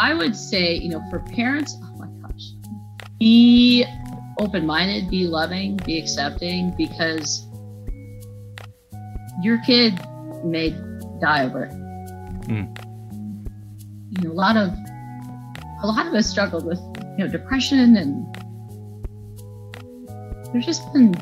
[0.00, 2.52] I would say, you know, for parents, oh my gosh,
[3.18, 3.84] be
[4.38, 7.46] open minded, be loving, be accepting, because
[9.42, 9.94] your kid
[10.44, 10.70] may
[11.20, 11.72] die over it.
[12.48, 12.76] Mm.
[14.10, 14.70] You know, a lot of
[15.82, 16.78] a lot of us struggled with
[17.18, 18.26] you know depression and
[20.52, 21.12] there's just been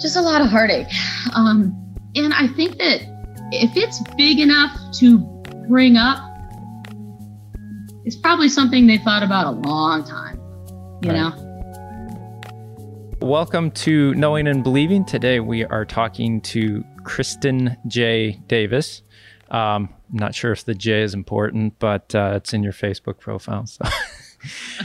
[0.00, 0.88] just a lot of heartache.
[1.34, 1.74] Um,
[2.14, 3.00] and I think that
[3.50, 5.18] if it's big enough to
[5.68, 6.22] bring up,
[8.04, 10.40] it's probably something they thought about a long time,
[11.02, 11.16] you right.
[11.16, 11.44] know?
[13.20, 15.04] Welcome to Knowing and Believing.
[15.04, 18.38] Today we are talking to Kristen J.
[18.46, 19.02] Davis.
[19.50, 23.18] Um, I'm not sure if the J is important, but uh, it's in your Facebook
[23.18, 23.66] profile.
[23.66, 23.84] So.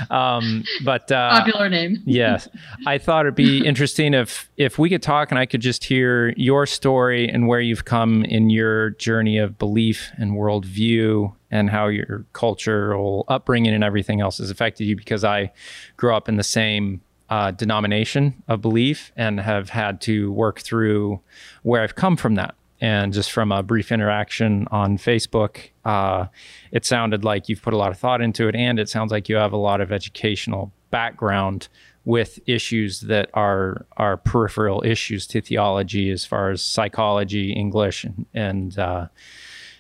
[0.10, 2.02] um, but uh, popular name.
[2.06, 2.48] yes,
[2.86, 6.34] I thought it'd be interesting if if we could talk and I could just hear
[6.38, 11.88] your story and where you've come in your journey of belief and worldview and how
[11.88, 14.96] your cultural upbringing and everything else has affected you.
[14.96, 15.52] Because I
[15.98, 21.20] grew up in the same uh, denomination of belief and have had to work through
[21.64, 22.56] where I've come from that.
[22.84, 26.26] And just from a brief interaction on Facebook, uh,
[26.74, 29.30] it sounded like you've put a lot of thought into it, and it sounds like
[29.30, 31.70] you have a lot of educational background
[32.04, 38.26] with issues that are are peripheral issues to theology, as far as psychology, English, and
[38.34, 39.08] and, uh,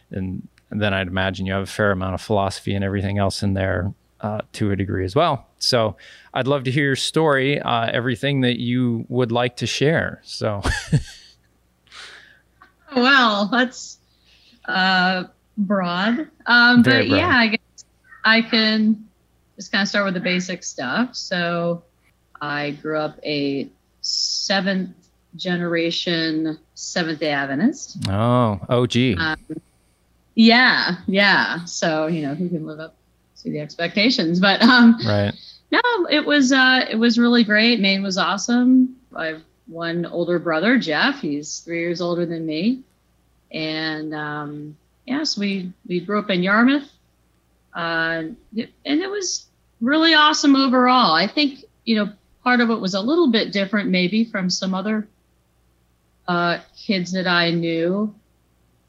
[0.09, 3.53] and then I'd imagine you have a fair amount of philosophy and everything else in
[3.53, 5.45] there uh, to a degree as well.
[5.59, 5.97] So
[6.33, 10.21] I'd love to hear your story, uh, everything that you would like to share.
[10.23, 10.61] So.
[12.95, 13.99] well, that's
[14.65, 15.25] uh,
[15.57, 16.27] broad.
[16.45, 17.17] Um, but broad.
[17.17, 17.85] yeah, I guess
[18.23, 19.07] I can
[19.55, 21.15] just kind of start with the basic stuff.
[21.15, 21.83] So
[22.41, 23.69] I grew up a
[24.01, 24.95] seventh
[25.35, 27.97] generation Seventh day Adventist.
[28.09, 29.17] Oh, OG.
[29.17, 29.37] Um,
[30.35, 31.63] yeah, yeah.
[31.65, 32.95] So, you know, who can live up
[33.41, 34.39] to the expectations?
[34.39, 35.33] But um, right.
[35.71, 37.79] no, it was uh, it was really great.
[37.79, 38.95] Maine was awesome.
[39.15, 41.21] I've one older brother, Jeff.
[41.21, 42.81] He's three years older than me,
[43.51, 46.89] and um, yes, we we grew up in Yarmouth,
[47.75, 48.37] uh, and
[48.85, 49.45] it was
[49.81, 51.13] really awesome overall.
[51.13, 52.11] I think you know
[52.43, 55.07] part of it was a little bit different maybe from some other
[56.27, 58.13] uh, kids that I knew.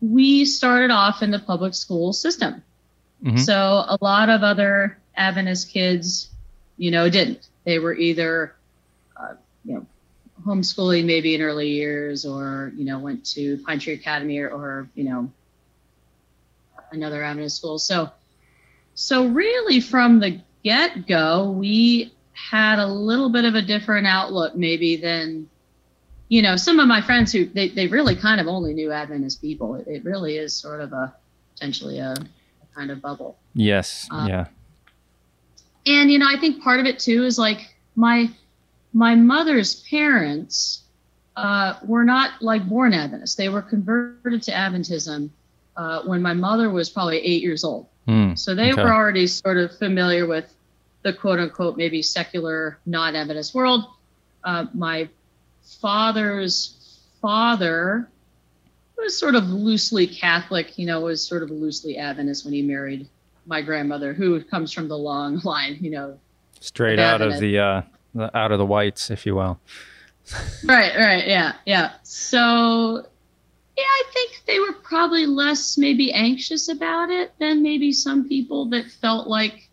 [0.01, 2.63] We started off in the public school system,
[3.25, 3.39] mm-hmm.
[3.39, 6.31] so a lot of other Adventist kids,
[6.77, 7.49] you know, didn't.
[7.65, 8.55] They were either,
[9.17, 9.87] uh, you know,
[10.43, 14.89] homeschooling maybe in early years or you know went to pine tree academy or, or
[14.95, 15.31] you know
[16.93, 17.79] another Adventist school.
[17.79, 18.11] So
[18.95, 24.97] so really from the get-go we had a little bit of a different outlook maybe
[24.97, 25.49] than
[26.29, 29.41] you know some of my friends who they, they really kind of only knew adventist
[29.41, 29.77] people.
[29.77, 31.15] It, it really is sort of a
[31.55, 33.39] potentially a, a kind of bubble.
[33.55, 34.47] Yes um, yeah.
[35.87, 38.29] and you know i think part of it too is like my
[38.95, 40.85] my mother's parents
[41.37, 43.35] uh, were not like born Adventists.
[43.35, 45.31] They were converted to Adventism
[45.77, 47.89] uh, when my mother was probably eight years old.
[48.09, 48.83] Mm, so they okay.
[48.83, 50.55] were already sort of familiar with
[51.03, 53.85] the quote unquote maybe secular non Adventist world.
[54.45, 55.09] Uh, my
[55.81, 58.09] father's father
[58.97, 63.09] was sort of loosely Catholic, you know, was sort of loosely Adventist when he married
[63.47, 66.19] my grandmother, who comes from the long line, you know.
[66.61, 67.59] Straight out of the
[68.35, 69.59] out of the whites, if you will.
[70.65, 71.93] right, right, yeah, yeah.
[72.03, 73.07] So,
[73.77, 78.67] yeah, I think they were probably less maybe anxious about it than maybe some people
[78.67, 79.69] that felt like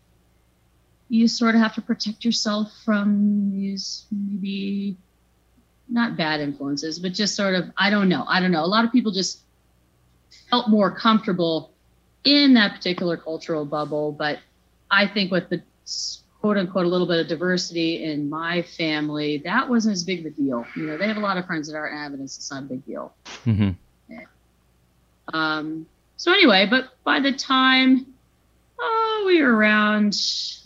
[1.08, 4.96] you sort of have to protect yourself from these maybe
[5.88, 8.64] not bad influences, but just sort of, I don't know, I don't know.
[8.64, 9.40] A lot of people just
[10.48, 11.70] felt more comfortable
[12.24, 14.38] in that particular cultural bubble, but
[14.90, 15.62] I think with the
[16.42, 20.26] quote unquote a little bit of diversity in my family, that wasn't as big of
[20.26, 20.66] a deal.
[20.76, 22.36] You know, they have a lot of friends that aren't Adventists.
[22.38, 23.14] It's not a big deal.
[23.46, 23.70] Mm-hmm.
[25.32, 25.86] Um,
[26.16, 28.06] so anyway, but by the time
[28.78, 30.16] oh, we were around,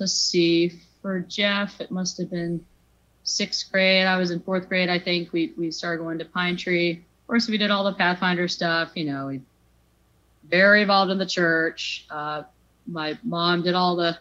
[0.01, 2.65] let's see, for Jeff, it must have been
[3.23, 4.07] sixth grade.
[4.07, 5.33] I was in fourth grade, I think.
[5.33, 6.93] We we started going to Pine Tree.
[6.93, 8.93] Of course, we did all the Pathfinder stuff.
[8.95, 9.43] You know, we
[10.49, 12.07] very involved in the church.
[12.11, 12.45] Uh,
[12.87, 14.19] my mom did all the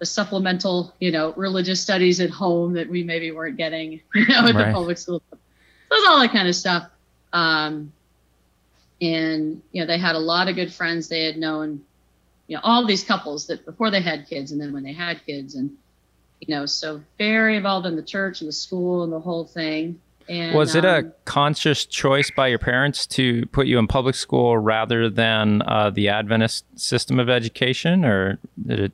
[0.00, 4.46] the supplemental, you know, religious studies at home that we maybe weren't getting, you know,
[4.46, 4.66] at right.
[4.66, 5.22] the public school.
[5.30, 5.38] So
[5.90, 6.88] was all that kind of stuff.
[7.32, 7.92] Um,
[9.00, 11.08] and you know, they had a lot of good friends.
[11.08, 11.82] They had known,
[12.48, 15.24] you know, all these couples that before they had kids, and then when they had
[15.24, 15.70] kids, and
[16.40, 20.00] you know, so very involved in the church and the school and the whole thing.
[20.28, 24.14] And, was it a um, conscious choice by your parents to put you in public
[24.14, 28.92] school rather than uh, the Adventist system of education, or did it?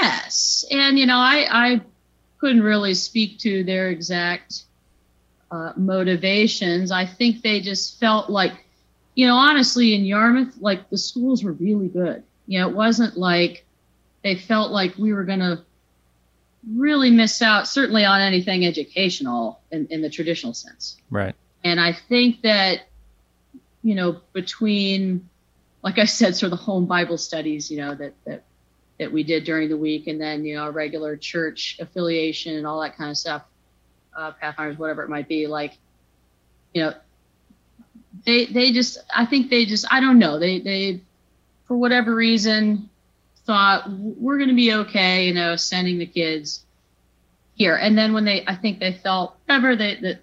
[0.00, 1.80] Yes, and you know, I I
[2.38, 4.62] couldn't really speak to their exact
[5.50, 6.90] uh, motivations.
[6.90, 8.52] I think they just felt like,
[9.14, 12.22] you know, honestly, in Yarmouth, like the schools were really good.
[12.46, 13.64] You know, it wasn't like
[14.22, 15.64] they felt like we were gonna
[16.74, 20.96] really miss out, certainly on anything educational in, in the traditional sense.
[21.10, 21.34] Right.
[21.64, 22.82] And I think that,
[23.82, 25.28] you know, between,
[25.82, 28.44] like I said, sort of the home Bible studies, you know, that that
[28.98, 32.80] that we did during the week, and then you know, regular church affiliation and all
[32.80, 33.42] that kind of stuff,
[34.16, 35.76] uh, Pathfinders, whatever it might be, like,
[36.72, 36.94] you know,
[38.24, 41.00] they they just, I think they just, I don't know, they they,
[41.68, 42.88] for whatever reason,
[43.44, 46.64] thought we're going to be okay, you know, sending the kids
[47.54, 47.76] here.
[47.76, 50.20] And then when they, I think they felt whatever they, that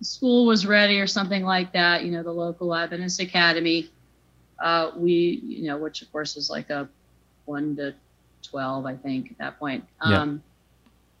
[0.00, 3.90] school was ready or something like that, you know, the local Adventist Academy,
[4.62, 6.88] uh, we, you know, which of course is like a
[7.46, 7.94] one to
[8.42, 9.84] 12, I think at that point.
[10.06, 10.22] Yeah.
[10.22, 10.42] Um,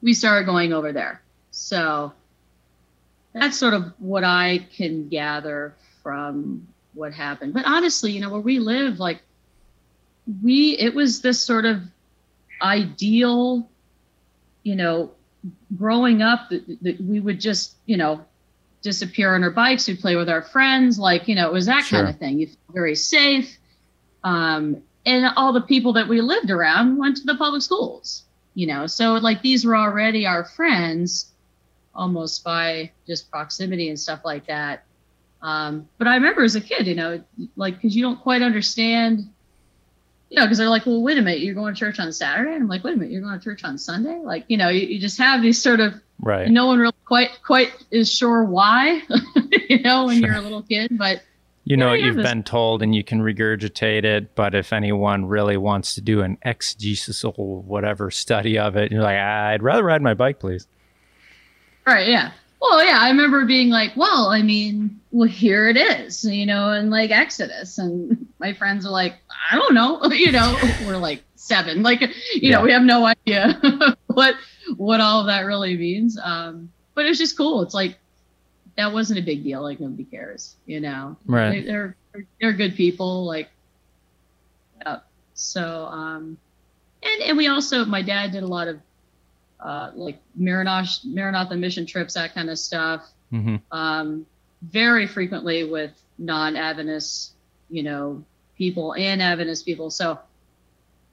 [0.02, 1.22] we started going over there.
[1.50, 2.12] So
[3.32, 7.54] that's sort of what I can gather from what happened.
[7.54, 9.20] But honestly, you know, where we live, like
[10.42, 11.80] we, it was this sort of
[12.62, 13.68] ideal,
[14.62, 15.12] you know,
[15.76, 18.24] growing up that, that we would just, you know,
[18.82, 21.84] disappear on our bikes, we'd play with our friends, like, you know, it was that
[21.84, 22.00] Sure.
[22.00, 22.38] kind of thing.
[22.38, 23.58] You felt very safe.
[24.22, 28.24] Um, and all the people that we lived around went to the public schools,
[28.54, 31.32] you know, so like these were already our friends
[31.94, 34.84] almost by just proximity and stuff like that.
[35.40, 37.22] Um, but I remember as a kid, you know,
[37.56, 39.20] like, cause you don't quite understand,
[40.28, 42.52] you know, because they're like, well, wait a minute, you're going to church on Saturday.
[42.52, 44.18] And I'm like, wait a minute, you're going to church on Sunday.
[44.18, 46.48] Like, you know, you, you just have these sort of, Right.
[46.50, 49.02] no one really quite quite is sure why,
[49.68, 50.28] you know, when Sure.
[50.30, 50.96] you're a little kid.
[50.98, 51.22] But
[51.68, 55.56] You know what you've been told and you can regurgitate it, but if anyone really
[55.56, 60.14] wants to do an exegetical whatever study of it, you're like, I'd rather ride my
[60.14, 60.68] bike, please.
[61.84, 62.30] right, yeah.
[62.60, 66.70] Well, yeah, I remember being like, well, I mean, well, here it is, you know,
[66.70, 69.14] and like Exodus, and my friends are like,
[69.50, 72.10] I don't know, you know, we're like seven, like, you
[72.42, 72.58] Yeah.
[72.58, 73.60] know, we have no idea
[74.06, 74.36] what
[74.76, 76.18] what all of that really means.
[76.22, 77.62] Um, but it's just cool.
[77.62, 77.98] It's like
[78.76, 79.62] that wasn't a big deal.
[79.62, 81.16] Like nobody cares, you know.
[81.26, 81.50] Right.
[81.50, 81.96] They, they're
[82.40, 83.24] they're good people.
[83.24, 83.48] Like,
[84.80, 85.00] yeah.
[85.34, 86.38] So, um,
[87.02, 88.80] and and we also, my dad did a lot of
[89.60, 93.08] uh, like Maranatha Maranatha mission trips, that kind of stuff.
[93.30, 94.26] hmm Um,
[94.62, 97.32] very frequently with non-Adventist,
[97.68, 98.24] you know,
[98.56, 99.90] people and Adventist people.
[99.90, 100.18] So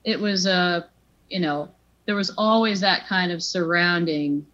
[0.03, 0.83] it was uh,
[1.29, 1.69] you know,
[2.05, 4.45] there was always that kind of surrounding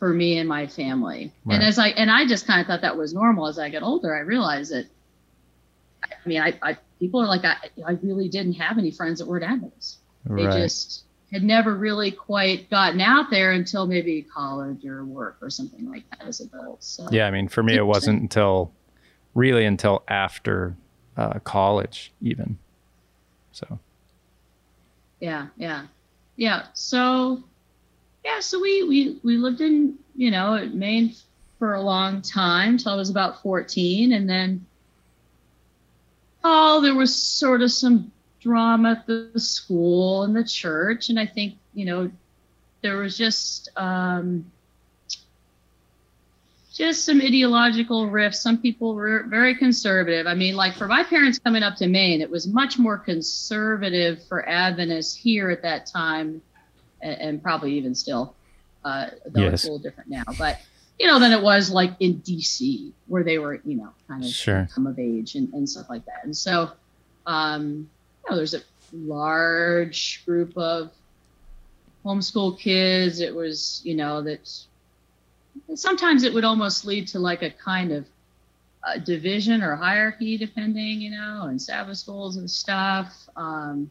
[0.00, 1.32] for me and my family.
[1.44, 1.56] Right.
[1.56, 3.46] And as I and I just kind of thought that was normal.
[3.46, 4.86] As I get older, I realized that.
[6.02, 7.56] I mean, I, I people are like I,
[7.86, 9.98] I really didn't have any friends that weren't Adventists.
[10.24, 10.62] They Right.
[10.62, 15.88] just had never really quite gotten out there until maybe college or work or something
[15.88, 16.88] like that as adults.
[16.88, 18.72] So, Yeah, I mean, for me, it wasn't until
[19.34, 20.74] really until after
[21.16, 22.58] uh, college, even.
[23.52, 23.78] So,
[25.20, 25.86] yeah, yeah,
[26.36, 26.66] yeah.
[26.74, 27.42] So,
[28.24, 31.14] yeah, so we we we lived in you know Maine
[31.58, 34.66] for a long time till I was about fourteen, and then
[36.44, 41.26] oh, there was sort of some drama at the school and the church, and I
[41.26, 42.10] think you know
[42.82, 44.50] there was just um,
[46.72, 48.40] just some ideological rifts.
[48.40, 50.26] Some people were very conservative.
[50.26, 54.24] I mean, like for my parents coming up to Maine, it was much more conservative
[54.26, 56.40] for Adventists here at that time,
[57.02, 58.34] and, and probably even still,
[58.84, 59.52] uh, though Yes.
[59.54, 60.24] it's a little different now.
[60.38, 60.60] But
[60.98, 64.28] you know, than it was like in D.C., where they were, you know, kind of
[64.28, 64.68] Sure.
[64.74, 66.24] come of age and, and stuff like that.
[66.24, 66.72] And so,
[67.26, 67.88] um,
[68.24, 68.60] you know, there's a
[68.92, 70.90] large group of
[72.04, 73.20] homeschool kids.
[73.20, 74.46] It was, you know, that
[75.74, 78.04] sometimes it would almost lead to like a kind of
[78.86, 83.14] uh, division or hierarchy, depending, you know, and Sabbath schools and stuff.
[83.36, 83.90] Um,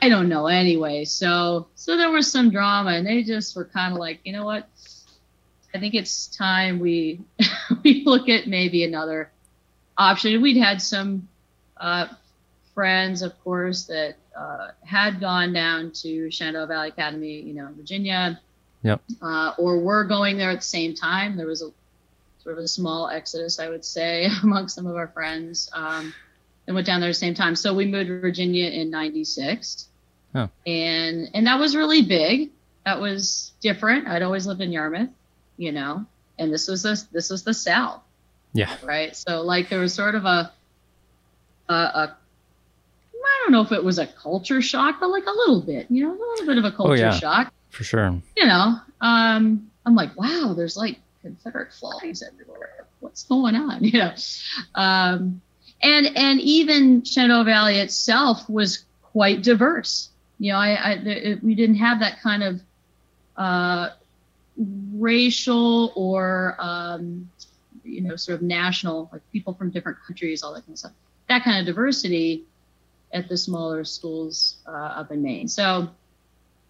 [0.00, 0.46] I don't know.
[0.46, 4.32] Anyway, so so there was some drama, and they just were kind of like, you
[4.32, 4.68] know what?
[5.74, 7.20] I think it's time we
[7.82, 9.30] we look at maybe another
[9.96, 10.40] option.
[10.42, 11.28] We'd had some
[11.76, 12.08] uh,
[12.74, 18.40] friends, of course, that uh, had gone down to Shenandoah Valley Academy, you know, Virginia,
[18.82, 19.00] Yep.
[19.22, 21.36] uh, or were going there at the same time.
[21.36, 21.70] There was a
[22.42, 25.70] sort of a small exodus, I would say, among some of our friends.
[25.72, 26.12] Um,
[26.66, 27.56] and went down there at the same time.
[27.56, 29.88] So we moved to Virginia in '96,
[30.34, 30.48] Oh.
[30.66, 32.50] and and that was really big.
[32.84, 34.08] That was different.
[34.08, 35.10] I'd always lived in Yarmouth,
[35.56, 36.04] you know,
[36.38, 38.02] and this was the this was the South,
[38.52, 38.74] Yeah.
[38.82, 39.14] right?
[39.16, 40.52] So like there was sort of a
[41.68, 42.16] a, a
[43.26, 46.04] I don't know if it was a culture shock, but like a little bit, you
[46.04, 47.12] know, a little bit of a culture yeah.
[47.12, 47.52] shock.
[47.70, 48.20] For sure.
[48.36, 52.86] You know, um, I'm like, wow, there's like Confederate flags everywhere.
[53.00, 53.82] What's going on?
[53.84, 54.14] You know,
[54.74, 55.40] um,
[55.84, 60.08] and and even Shenandoah Valley itself was quite diverse.
[60.38, 62.60] You know, I, I it, we didn't have that kind of
[63.36, 63.90] uh,
[64.56, 67.30] racial or um,
[67.84, 70.92] you know sort of national like people from different countries, all that kind of stuff.
[71.28, 72.44] That kind of diversity
[73.12, 75.48] at the smaller schools uh, up in Maine.
[75.48, 75.90] So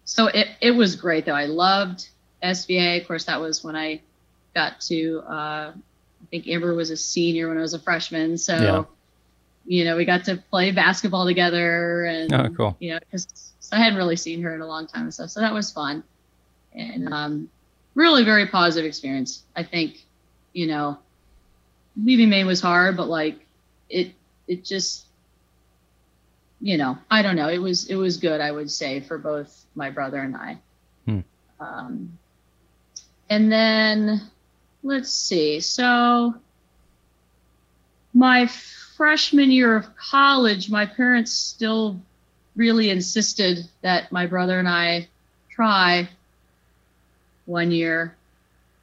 [0.03, 1.33] so it, it was great though.
[1.33, 2.09] I loved
[2.43, 3.01] SVA.
[3.01, 4.01] Of course, that was when I
[4.53, 5.23] got to.
[5.25, 8.37] Uh, I think Amber was a senior when I was a freshman.
[8.37, 8.87] So.
[9.65, 12.77] You know, we got to play basketball together, and Oh, cool.
[12.79, 15.29] you know, because I hadn't really seen her in a long time and stuff.
[15.31, 16.03] So that was fun,
[16.73, 17.49] and um,
[17.95, 19.43] really very positive experience.
[19.55, 20.05] I think,
[20.53, 20.97] you know,
[22.01, 23.39] leaving Maine was hard, but like
[23.89, 24.13] it,
[24.47, 25.05] it just
[26.61, 27.49] you know, I don't know.
[27.49, 30.57] It was it was good, I would say, for both my brother and I.
[31.05, 31.19] Hmm.
[31.59, 32.17] Um,
[33.29, 34.21] and then
[34.83, 35.59] let's see.
[35.59, 36.35] So
[38.13, 38.49] my
[38.95, 41.99] freshman year of college, my parents still
[42.55, 45.07] really insisted that my brother and I
[45.49, 46.07] try
[47.45, 48.15] one year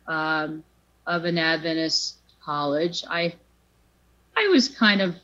[0.06, 0.62] um,
[1.06, 3.04] of an Adventist college.
[3.08, 3.34] I
[4.36, 5.14] I was kind of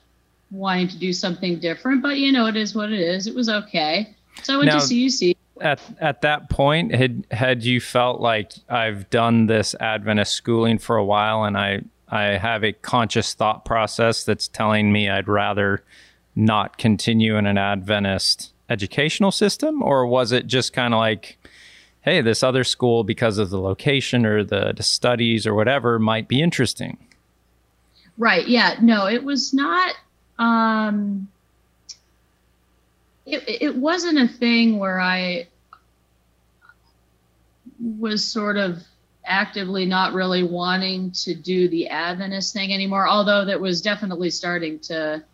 [0.51, 3.27] wanting to do something different, but you know, it is what it is.
[3.27, 4.15] It was okay.
[4.43, 5.37] So I went Now- to CUC.
[5.61, 10.97] At at that point, had had you felt like I've done this Adventist schooling for
[10.97, 15.85] a while, and I I have a conscious thought process that's telling me I'd rather
[16.35, 21.39] not continue in an Adventist educational system, or was it just kind of like,
[22.03, 26.29] hey, this other school because of the location or the, the studies or whatever might
[26.29, 26.97] be interesting?
[28.17, 28.47] Right.
[28.49, 28.77] Yeah.
[28.81, 29.95] No, it was not.
[30.39, 31.29] Um,
[33.27, 35.47] it, it wasn't a thing where I
[37.99, 38.83] was sort of
[39.29, 44.81] actively not really wanting to do the Adventist thing anymore, although that was definitely starting
[44.81, 45.25] to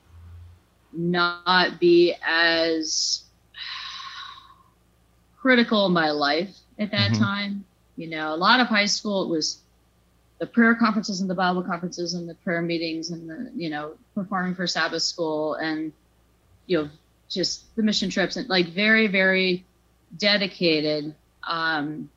[0.93, 3.25] not be as
[5.41, 7.19] critical in my life at that Mhm.
[7.19, 7.65] time.
[7.97, 9.63] You know, a lot of high school, it was
[10.41, 13.95] the prayer conferences and the Bible conferences and the prayer meetings and the, you know,
[14.15, 15.93] performing for Sabbath school and,
[16.67, 16.91] you know,
[17.31, 19.67] just the mission trips and like very, very
[20.17, 21.15] dedicated.
[21.47, 22.11] Um,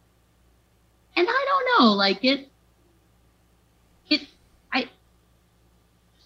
[1.15, 1.45] and I
[1.79, 2.49] know, like it,
[4.09, 4.21] it,
[4.73, 4.89] I,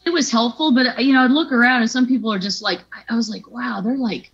[0.05, 2.79] it was helpful, but you know, I'd look around and some people are just like,
[2.93, 4.31] I, I was like, wow, they're like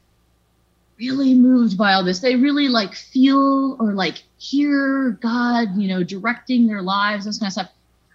[0.97, 2.19] really moved by all this.
[2.19, 7.49] They really like feel or like hear God, you know, directing their lives, this kind
[7.49, 7.71] of stuff.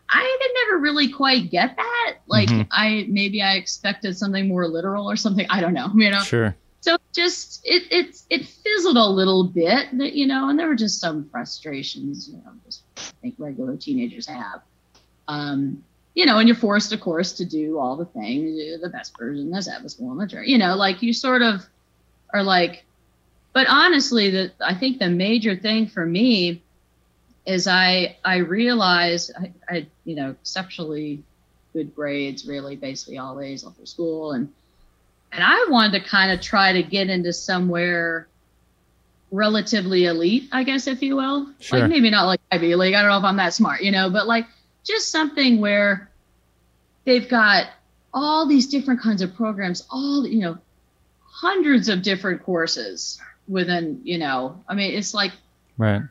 [0.08, 2.16] I did never really quite get that.
[2.26, 2.66] Like Mhm.
[2.70, 5.46] I maybe I expected something more literal or something.
[5.48, 6.18] I don't know, you know.
[6.18, 6.56] Sure.
[6.82, 10.74] So just it it it fizzled a little bit, that you know, and there were
[10.74, 14.62] just some frustrations, you know, just I think regular teenagers have.
[15.28, 15.84] Um,
[16.14, 19.50] you know, and you're forced, of course, to do all the things, the best version,
[19.50, 20.48] the Sabbath school, and the church.
[20.48, 21.64] You know, like you sort of
[22.34, 22.84] are like,
[23.52, 26.62] but honestly, the I think the major thing for me
[27.46, 31.22] is I I realized I, I you know exceptionally
[31.72, 34.52] good grades, really basically all A's all through school, and
[35.32, 38.28] and I wanted to kind of try to get into somewhere
[39.30, 41.50] relatively elite, I guess, if you will.
[41.58, 41.80] Sure.
[41.80, 42.94] Like maybe not like Ivy League.
[42.94, 44.46] I don't know if I'm that smart, you know, but like
[44.84, 46.10] just something where
[47.04, 47.66] they've got
[48.12, 50.58] all these different kinds of programs, all you know,
[51.24, 55.32] hundreds of different courses within, you know, I mean, it's like
[55.78, 56.02] Right.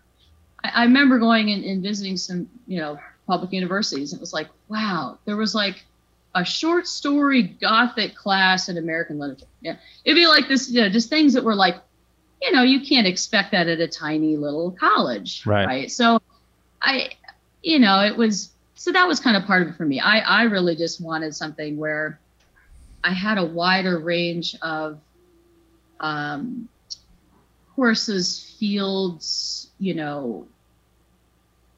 [0.64, 4.14] I, I remember going and, and visiting some, you know, public universities.
[4.14, 5.86] It was like, wow, there was like
[6.34, 9.46] a short story Gothic class in American literature.
[9.62, 11.76] Yeah, it'd be like this, you know, just things that were like,
[12.42, 15.92] you know, you can't expect that at a tiny little college, Right.
[15.92, 16.22] So,
[16.82, 17.12] I,
[17.62, 20.00] you know, it was so that was kind of part of it for me.
[20.00, 22.20] I I really just wanted something where
[23.04, 25.00] I had a wider range of
[26.00, 26.68] um,
[27.76, 30.48] courses, fields, you know,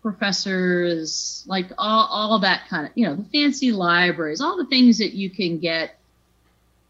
[0.04, 4.98] professors, like all, all that kind of, you know, the fancy libraries, all the things
[5.00, 5.98] that you can get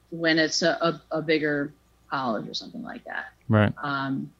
[0.10, 1.72] when it's a, a, a bigger
[2.10, 3.28] college or something like that.
[3.48, 3.72] Right.
[3.82, 4.32] Um,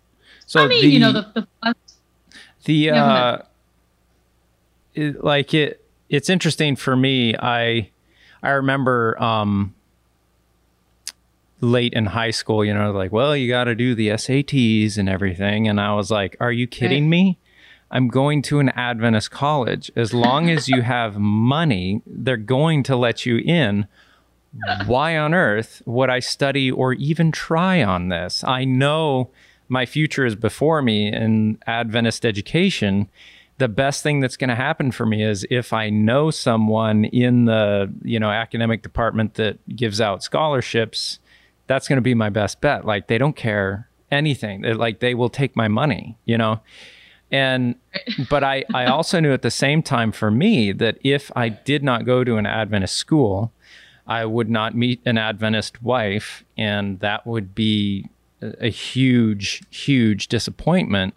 [0.48, 1.76] So I mean, the, you know, the, the
[2.66, 3.38] the uh
[4.94, 7.36] it, like it it's interesting for me.
[7.36, 7.90] I
[8.42, 9.74] i remember um
[11.62, 15.08] late in high school you know like well you got to do the sats and
[15.08, 15.68] everything.
[15.68, 17.38] And i was like are you kidding me
[17.94, 19.92] I'm going to an Adventist college.
[19.96, 23.88] As long as you have money, they're going to let you in.
[24.88, 28.44] Why on earth would I study or even try on this?
[28.44, 29.30] I know
[29.70, 33.10] my future is before me in Adventist education.
[33.60, 37.46] The best thing that's going to happen for me is if I know someone in
[37.46, 41.20] the, you know, academic department that gives out scholarships,
[41.68, 42.86] that's going to be my best bet.
[42.86, 44.62] Like they don't care anything.
[44.62, 46.60] They're like they will take my money, you know.
[47.34, 47.76] And
[48.30, 51.84] but I I also knew at the same time for me that if I did
[51.84, 53.52] not go to an Adventist school,
[54.06, 58.08] I would not meet an Adventist wife and that would be
[58.42, 61.16] a, huge huge disappointment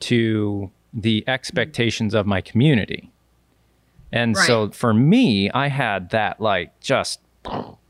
[0.00, 3.10] to the expectations of my community.
[4.10, 4.46] And right.
[4.46, 7.20] so for me, I had that like just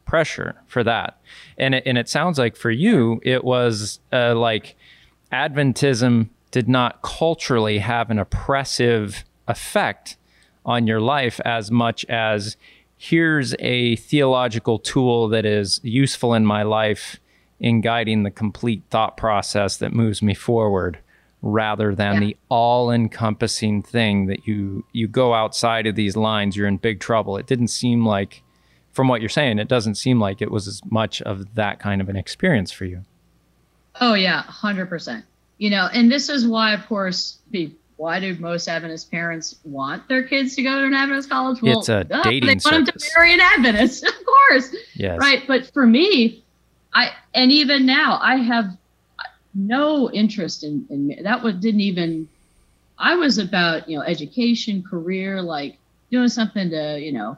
[0.05, 1.21] pressure for that.
[1.57, 4.75] And it, and it sounds like for you, it was uh, like
[5.31, 10.17] Adventism did not culturally have an oppressive effect
[10.65, 12.57] on your life as much as
[12.97, 17.19] here's a theological tool that is useful in my life
[17.61, 20.99] in guiding the complete thought process that moves me forward
[21.41, 22.21] rather than yeah.
[22.21, 27.37] the all-encompassing thing that you you go outside of these lines you're in big trouble
[27.37, 28.43] it didn't seem like
[28.99, 32.01] from what you're saying, it doesn't seem like it was as much of that kind
[32.01, 33.05] of an experience for you.
[34.01, 35.25] Oh yeah, hundred percent.
[35.59, 37.39] You know, and this is why, of course,
[37.97, 41.61] why do most Adventist parents want their kids to go to an Adventist college?
[41.61, 44.75] Well, it's a duh, dating They want them to marry an Adventist, of course.
[44.95, 45.19] Yes.
[45.19, 45.43] Right.
[45.47, 46.45] But for me,
[46.95, 48.77] I and even now, I have
[49.55, 51.43] no interest in, in that.
[51.43, 52.29] Was didn't even.
[52.97, 55.77] I was about you know education, career, like
[56.11, 57.37] doing something to you know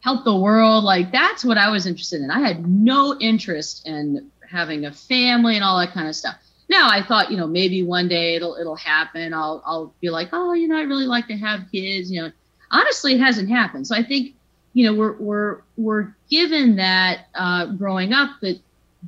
[0.00, 0.82] help the world.
[0.82, 2.30] Like that's what I was interested in.
[2.32, 6.36] I had no interest in having a family and all that kind of stuff.
[6.70, 9.34] Now I thought, you know, maybe one day it'll it'll happen.
[9.34, 12.12] I'll I'll be like, oh, you know, I really like to have kids.
[12.12, 12.32] You know,
[12.70, 13.88] honestly, it hasn't happened.
[13.88, 14.34] So I think,
[14.72, 18.60] you know, we're we're we're given that uh, growing up that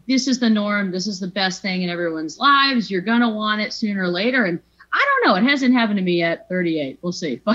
[0.09, 0.91] this is the norm.
[0.91, 2.91] This is the best thing in everyone's lives.
[2.91, 4.45] You're gonna want it sooner or later.
[4.45, 4.59] And
[4.93, 5.37] I don't know.
[5.37, 6.49] It hasn't happened to me yet.
[6.49, 6.99] 38.
[7.01, 7.41] We'll see.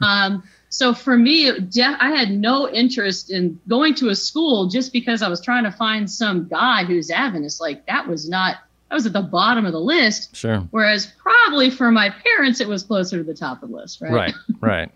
[0.00, 4.92] But um, so for me, I had no interest in going to a school just
[4.92, 7.60] because I was trying to find some guy who's Adventist.
[7.60, 10.34] Like that was not, that was at the bottom of the list.
[10.34, 10.60] Sure.
[10.70, 14.12] Whereas probably for my parents, it was closer to the top of the list, right?
[14.12, 14.90] Right, right.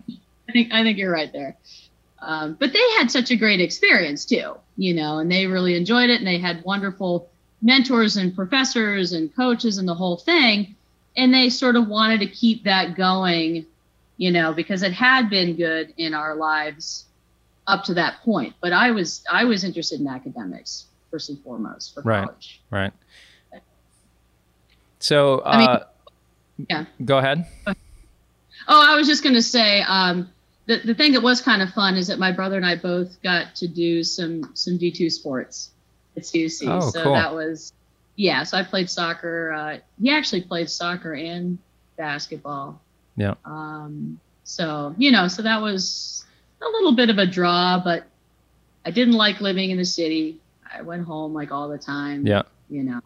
[0.49, 1.55] I think, I think you're right there.
[2.19, 6.09] Um, but they had such a great experience too, you know, and they really enjoyed
[6.09, 7.29] it and they had wonderful
[7.61, 10.75] mentors and professors and coaches and the whole thing.
[11.15, 13.65] And they sort of wanted to keep that going
[14.17, 17.05] you know, because it had been good in our lives
[17.67, 18.53] up to that point.
[18.61, 22.61] But I was I was interested in academics first and foremost for right, college.
[22.69, 22.93] Right.
[25.03, 25.83] So, uh, I mean, uh,
[26.69, 26.85] yeah.
[27.03, 27.45] Go ahead.
[27.67, 27.73] Oh,
[28.67, 30.29] I was just going to say um,
[30.65, 33.21] the the thing that was kind of fun is that my brother and I both
[33.21, 35.71] got to do some some D two sports
[36.15, 36.67] at CUC.
[36.67, 37.13] Oh, so cool.
[37.13, 37.73] that was
[38.15, 38.43] yeah.
[38.43, 39.51] So I played soccer.
[39.51, 41.57] Uh, he actually played soccer and
[41.97, 42.79] basketball.
[43.17, 43.33] Yeah.
[43.43, 46.25] Um, so, you know, so that was
[46.61, 48.05] a little bit of a draw, but
[48.85, 50.39] I didn't like living in the city.
[50.73, 52.25] I went home like all the time.
[52.25, 52.43] Yeah.
[52.69, 53.01] You know,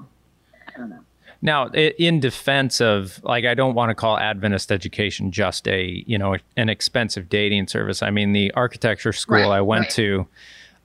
[0.68, 1.02] I don't know.
[1.42, 6.18] Now, in defense of like, I don't want to call Adventist education just a you
[6.18, 8.02] know an expensive dating service.
[8.02, 9.92] I mean, the architecture school right, I went right.
[9.92, 10.28] to,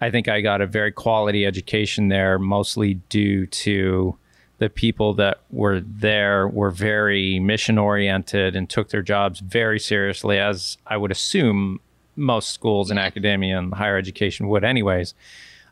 [0.01, 4.17] I think I got a very quality education there, mostly due to
[4.59, 10.39] the people that were there were very mission oriented and took their jobs very seriously,
[10.39, 11.81] as I would assume
[12.15, 15.15] most schools in academia and higher education would, anyways.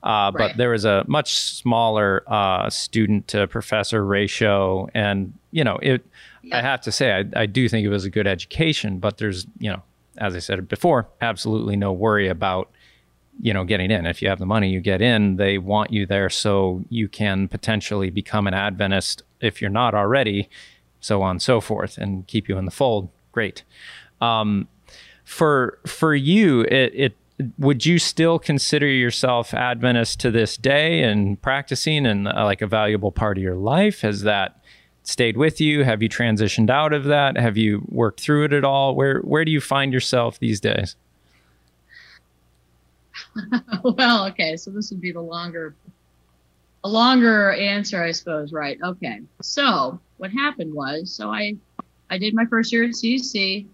[0.02, 0.48] Uh, right.
[0.48, 6.04] But there was a much smaller uh, student to professor ratio, and you know, it.
[6.42, 6.58] Yeah.
[6.58, 9.46] I have to say, I, I do think it was a good education, but there's,
[9.58, 9.82] you know,
[10.16, 12.70] as I said before, absolutely no worry about
[13.42, 16.04] you know getting in if you have the money you get in they want you
[16.04, 20.48] there so you can potentially become an adventist if you're not already
[21.00, 23.62] so on and so forth and keep you in the fold great
[24.20, 24.68] um,
[25.24, 27.16] for for you it, it
[27.58, 32.66] would you still consider yourself adventist to this day and practicing and uh, like a
[32.66, 34.62] valuable part of your life has that
[35.02, 38.64] stayed with you have you transitioned out of that have you worked through it at
[38.64, 40.96] all where where do you find yourself these days
[43.82, 45.74] well, okay, so this would be the longer,
[46.84, 48.52] a longer answer, I suppose.
[48.52, 48.78] Right?
[48.82, 49.20] Okay.
[49.42, 51.56] So what happened was, so I,
[52.10, 53.66] I did my first year at CUC.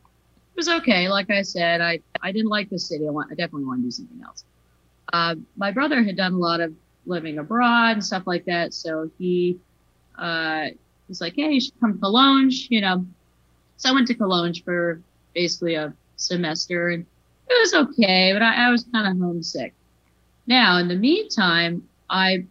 [0.57, 1.09] It was okay.
[1.09, 3.07] Like I said, I, I didn't like the city.
[3.07, 4.45] I want, I definitely want to do something else.
[5.12, 6.73] Uh, my brother had done a lot of
[7.05, 9.59] living abroad and stuff like that, so he,
[10.19, 10.69] uh,
[11.09, 13.07] was like, hey, you should come to Cologne." you know.
[13.77, 15.03] So I went to Cologne for
[15.35, 17.05] basically a semester and
[17.49, 19.75] it was okay, but I, I was kind of homesick.
[20.47, 22.47] Now, in the meantime, I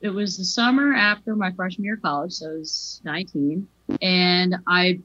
[0.00, 3.68] it was the summer after my freshman year of college, so I was 19,
[4.00, 5.00] and I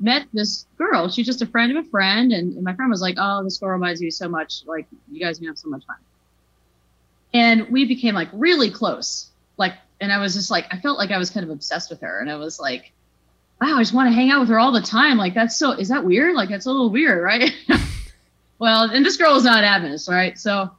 [0.00, 1.08] met this girl.
[1.08, 3.58] She's just a friend of a friend, and, and my friend was like, "Oh, this
[3.58, 4.62] girl reminds me so much.
[4.66, 5.96] Like, you guys have so much fun."
[7.32, 9.30] And we became like really close.
[9.56, 12.00] Like, and I was just like, I felt like I was kind of obsessed with
[12.00, 12.92] her, and I was like,
[13.60, 15.72] "Wow, I just want to hang out with her all the time." Like, that's so
[15.72, 16.34] is that weird?
[16.34, 17.50] Like, that's a little weird, right?
[18.58, 20.38] well, and this girl was not Adventist, right?
[20.38, 20.70] So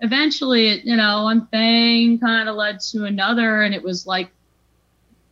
[0.00, 4.30] eventually, you know, one thing kind of led to another, and it was like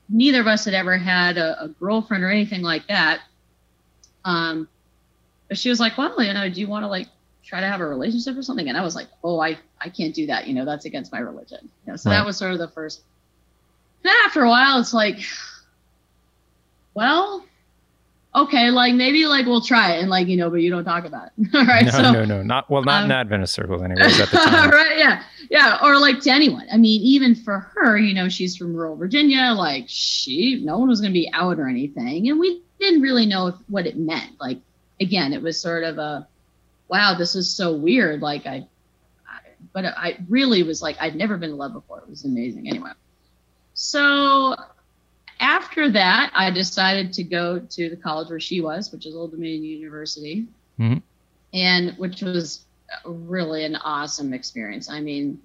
[0.09, 3.21] neither of us had ever had a, a girlfriend or anything like that.
[4.25, 4.69] Um,
[5.49, 7.09] but she was like, "Well, you know, do you want to like
[7.45, 10.15] try to have a relationship or something?" And I was like, "Oh, I I can't
[10.15, 10.47] do that.
[10.47, 12.17] You know, that's against my religion." You know, so right.
[12.17, 13.03] that was sort of the first.
[14.03, 15.19] Then after a while, it's like,
[16.95, 17.45] well,
[18.35, 21.05] okay, like maybe like we'll try it and like you know, but you don't talk
[21.05, 21.49] about it.
[21.55, 21.85] All right.
[21.85, 24.71] No, so, no, no, not well, not um, in Adventist circles anyways at the time.
[24.71, 24.99] right?
[24.99, 26.67] Yeah, yeah, or like to anyone.
[26.73, 29.53] I mean, even for her, you know, she's from rural Virginia.
[29.57, 33.27] Like she, no one was going to be out or anything, and we didn't really
[33.27, 34.41] know if, what it meant.
[34.41, 34.59] Like
[35.01, 36.27] again, it was sort of a,
[36.89, 38.23] wow, this is so weird.
[38.23, 38.67] Like I,
[39.29, 39.39] I
[39.73, 42.01] but I really was like I'd never been in love before.
[42.01, 42.69] It was amazing.
[42.69, 42.91] Anyway,
[43.75, 44.55] so
[45.41, 49.33] after that, I decided to go to the college where she was, which is Old
[49.33, 50.47] Dominion University,
[50.79, 50.99] mm-hmm.
[51.53, 52.66] and which was
[53.05, 54.91] really an awesome experience.
[54.91, 55.41] I mean,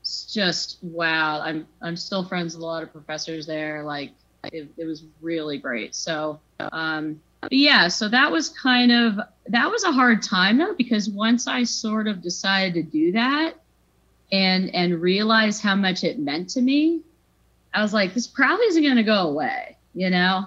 [0.00, 1.40] it's just wow.
[1.40, 3.82] I'm I'm still friends with a lot of professors there.
[3.82, 4.12] Like
[4.44, 5.94] it, it was really great.
[5.94, 7.20] So um,
[7.50, 11.64] yeah, so that was kind of that was a hard time though because once I
[11.64, 13.54] sort of decided to do that
[14.32, 17.02] and and realize how much it meant to me
[17.72, 20.46] I was like, this probably isn't going to go away, you know?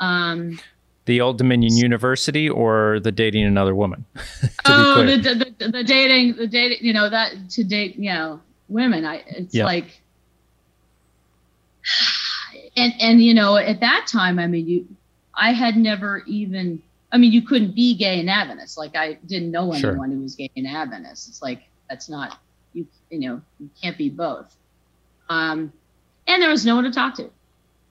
[0.00, 0.58] Um,
[1.04, 4.04] the Old Dominion University or the dating another woman?
[4.64, 9.04] oh, the, the, the, dating, the dating, you know, that to date, you know, women.
[9.04, 9.64] I, it's yeah.
[9.64, 10.00] like,
[12.76, 14.86] and, and, you know, at that time, I mean, you,
[15.34, 18.78] I had never even, I mean, you couldn't be gay and Adventist.
[18.78, 19.94] Like I didn't know anyone sure.
[19.94, 21.28] who was gay and Adventist.
[21.28, 22.38] It's like, that's not,
[22.72, 24.54] you, you know, you can't be both.
[25.28, 25.72] Um,
[26.26, 27.30] and there was no one to talk to.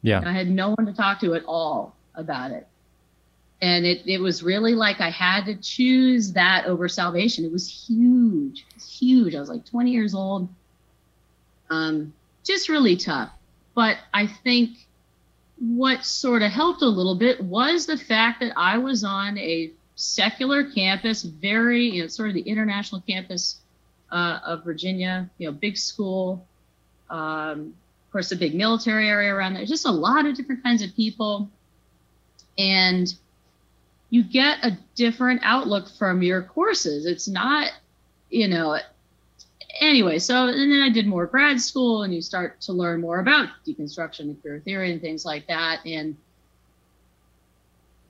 [0.01, 0.21] Yeah.
[0.25, 2.67] I had no one to talk to at all about it.
[3.61, 7.45] And it, it was really like I had to choose that over salvation.
[7.45, 8.65] It was huge.
[8.69, 9.35] It was huge.
[9.35, 10.49] I was like 20 years old.
[11.69, 12.13] Um,
[12.43, 13.31] just really tough.
[13.73, 14.77] But I think
[15.59, 19.71] what sort of helped a little bit was the fact that I was on a
[19.95, 23.61] secular campus, very, you know, sort of the international campus
[24.11, 26.45] uh, of Virginia, you know, big school,
[27.09, 27.73] um,
[28.13, 29.65] course, a big military area around there.
[29.65, 31.49] Just a lot of different kinds of people.
[32.57, 33.13] And
[34.13, 37.07] you get a different outlook from your courses.
[37.07, 37.71] It's not,
[38.29, 38.77] you know,
[39.79, 40.19] anyway.
[40.19, 43.49] So, and then I did more grad school, and you start to learn more about
[43.65, 45.83] deconstruction and queer theory and things like that.
[45.87, 46.15] And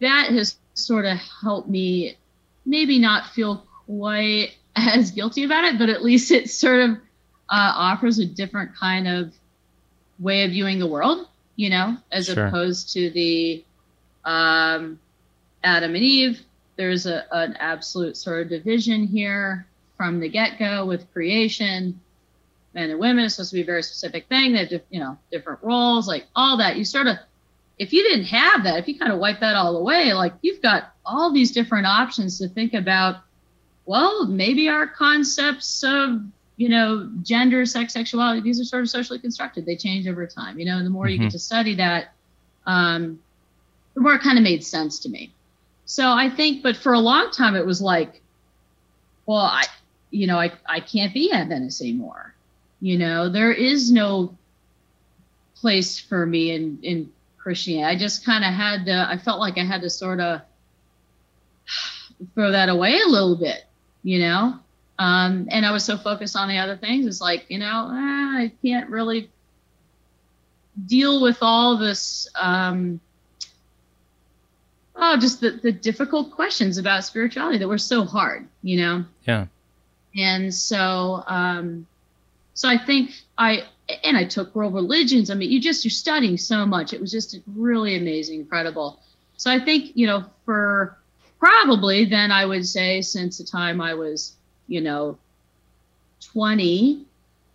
[0.01, 2.17] that has sort of helped me
[2.65, 6.89] maybe not feel quite as guilty about it, but at least it sort of
[7.49, 9.33] uh, offers a different kind of
[10.19, 12.47] way of viewing the world, you know, as sure.
[12.47, 13.63] opposed to the
[14.25, 14.99] um,
[15.63, 16.41] Adam and Eve.
[16.75, 21.99] There's a, an absolute sort of division here from the get go with creation.
[22.73, 24.53] Men and women is supposed to be a very specific thing.
[24.53, 26.77] They have, you know, different roles, like all that.
[26.77, 27.17] You sort of,
[27.77, 30.61] if you didn't have that, if you kind of wipe that all away, like you've
[30.61, 33.17] got all these different options to think about.
[33.85, 36.21] Well, maybe our concepts of
[36.55, 39.65] you know, gender, sex, sexuality, these are sort of socially constructed.
[39.65, 41.11] They change over time, you know, and the more mm-hmm.
[41.11, 41.31] you get mm-hmm.
[41.31, 42.13] to study that,
[42.65, 43.19] um,
[43.95, 45.33] the more it kind of made sense to me.
[45.85, 48.21] So I think, but for a long time, it was like,
[49.25, 49.63] well, I,
[50.11, 52.33] you know, I, I can't be Adventist anymore.
[52.81, 54.37] You know, there is no
[55.55, 57.95] place for me in, in Christianity.
[57.95, 60.41] I just kind of had to, I felt like I had to sort of
[62.33, 63.65] throw that away a little bit,
[64.03, 64.59] you know?
[64.99, 67.05] Um, and I was so focused on the other things.
[67.07, 69.29] It's like, you know, ah, I can't really
[70.85, 72.99] deal with all this, um,
[74.95, 79.05] oh, just the, the difficult questions about spirituality that were so hard, you know?
[79.27, 79.47] Yeah.
[80.15, 81.87] And so, um,
[82.53, 83.63] so I think I,
[84.03, 85.29] and I took world religions.
[85.29, 86.93] I mean, you just, you're studying so much.
[86.93, 88.99] It was just really amazing, incredible.
[89.37, 90.97] So I think, you know, for
[91.39, 94.35] probably then I would say since the time I was
[94.67, 95.17] you know,
[96.31, 97.05] 20,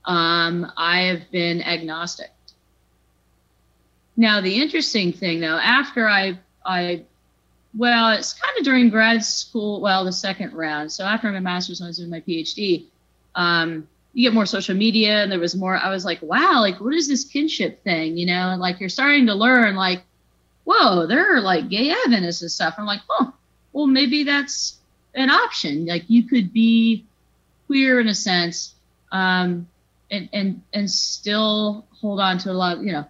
[0.05, 2.31] um, I have been agnostic.
[4.17, 7.05] Now, the interesting thing though, after I, I
[7.77, 10.91] well, it's kind of during grad school, well, the second round.
[10.91, 12.87] So after my master's, when I was doing my PhD.
[13.35, 15.77] Um, you get more social media, and there was more.
[15.77, 18.17] I was like, wow, like what is this kinship thing?
[18.17, 20.03] You know, and like you're starting to learn, like,
[20.65, 22.75] whoa, there are like gay Adventists and stuff.
[22.79, 23.33] I'm like, oh,
[23.73, 24.79] well, maybe that's
[25.15, 25.87] an option.
[25.87, 27.05] Like you could be
[27.67, 28.75] queer in a sense,
[29.13, 29.69] um,
[30.11, 32.79] and and and still hold on to a lot.
[32.79, 33.07] Of, you know,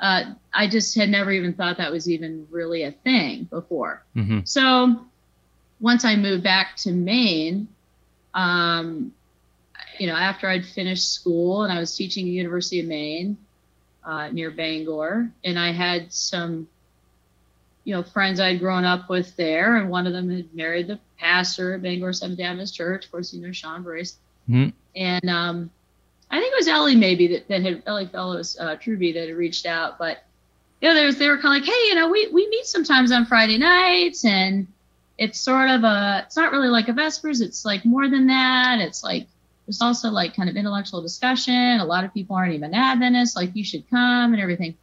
[0.00, 4.02] uh, I just had never even thought that was even really a thing before.
[4.16, 4.40] Mm-hmm.
[4.44, 5.04] So
[5.80, 7.68] once I moved back to Maine,
[8.34, 9.12] um,
[9.98, 13.36] you know, after I'd finished school and I was teaching at University of Maine
[14.04, 16.66] uh, near Bangor, and I had some,
[17.84, 20.98] you know, friends I'd grown up with there, and one of them had married the
[21.18, 23.04] pastor at Bangor Seventh Adventist Church.
[23.04, 24.16] Of course, you know Sean Brace,
[24.48, 24.72] Mhm.
[24.96, 25.70] and um,
[26.30, 29.36] I think it was Ellie maybe that, that had Ellie Fellows uh, Truby that had
[29.36, 30.24] reached out, but
[30.80, 33.12] you know, there's they were kind of like, hey, you know, we we meet sometimes
[33.12, 34.66] on Friday nights, and
[35.18, 38.78] it's sort of a, it's not really like a Vespers, it's like more than that.
[38.80, 39.26] It's like
[39.66, 41.78] there's also like kind of intellectual discussion.
[41.80, 44.76] A lot of people aren't even Adventists, like you should come and everything.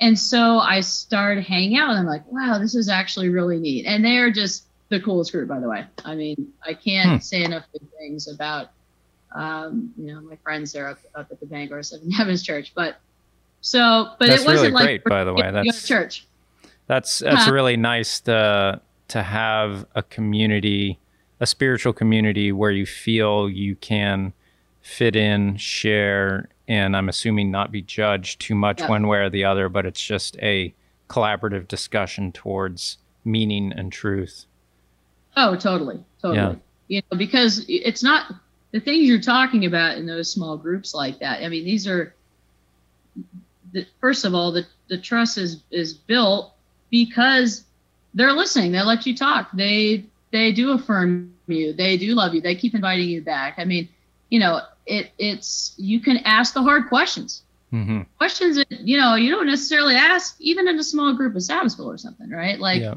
[0.00, 3.86] And so I started hanging out with them, like, wow, this is actually really neat.
[3.86, 5.84] And they're just the coolest group, by the way.
[6.04, 7.18] I mean, I can't Hmm.
[7.18, 8.70] say enough good things about,
[9.34, 12.72] um, you know, my friends there up, up at the Bangor Seventh Heavens Church.
[12.74, 12.96] But
[13.60, 15.46] so, but That's it wasn't really like great, by the way.
[15.46, 16.26] you go to That's church.
[16.88, 17.52] That's that's Huh.
[17.52, 20.98] really nice to to have a community,
[21.40, 24.32] a spiritual community where you feel you can
[24.80, 28.88] fit in, share, and I'm assuming not be judged too much Yeah.
[28.88, 30.74] one way or the other, but it's just a
[31.08, 34.46] collaborative discussion towards meaning and truth.
[35.36, 36.36] Oh, totally, totally.
[36.36, 36.54] Yeah.
[36.88, 38.32] You know, because it's not
[38.72, 41.42] the things you're talking about in those small groups like that.
[41.42, 42.14] I mean, these are
[43.72, 46.52] the, first of all, the the trust is is built
[46.90, 47.64] because
[48.14, 48.72] they're listening.
[48.72, 49.50] They let you talk.
[49.52, 51.72] They they do affirm you.
[51.72, 52.40] They do love you.
[52.40, 53.54] They keep inviting you back.
[53.58, 53.88] I mean,
[54.30, 57.42] you know, it it's you can ask the hard questions.
[57.70, 61.42] hmm Questions that you know you don't necessarily ask even in a small group of
[61.42, 62.58] Sabbath school or something, right?
[62.58, 62.94] Like yeah.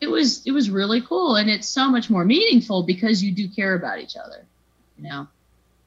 [0.00, 3.48] it was it was really cool and it's so much more meaningful because you do
[3.48, 4.46] care about each other
[4.98, 5.26] you know?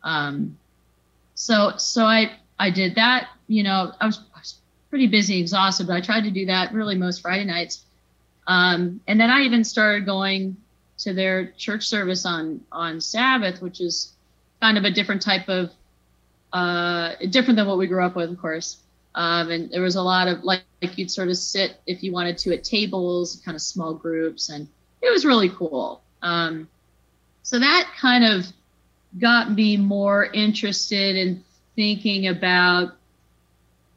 [0.03, 0.57] Um
[1.35, 4.55] so so i i did that you know i was, I was
[4.89, 7.83] pretty busy exhausted but i tried to do that really most friday nights.
[8.47, 10.57] Um and then i even started going
[10.99, 14.13] to their church service on on sabbath which is
[14.61, 15.71] kind of a different type of
[16.53, 18.77] uh different than what we grew up with of course.
[19.13, 22.13] Um, and there was a lot of like, like you'd sort of sit if you
[22.13, 24.69] wanted to at tables, kind of small groups, and
[25.01, 26.01] it was really cool.
[26.21, 26.69] Um,
[27.43, 28.45] so that kind of
[29.19, 31.43] got me more interested in
[31.75, 32.95] thinking about.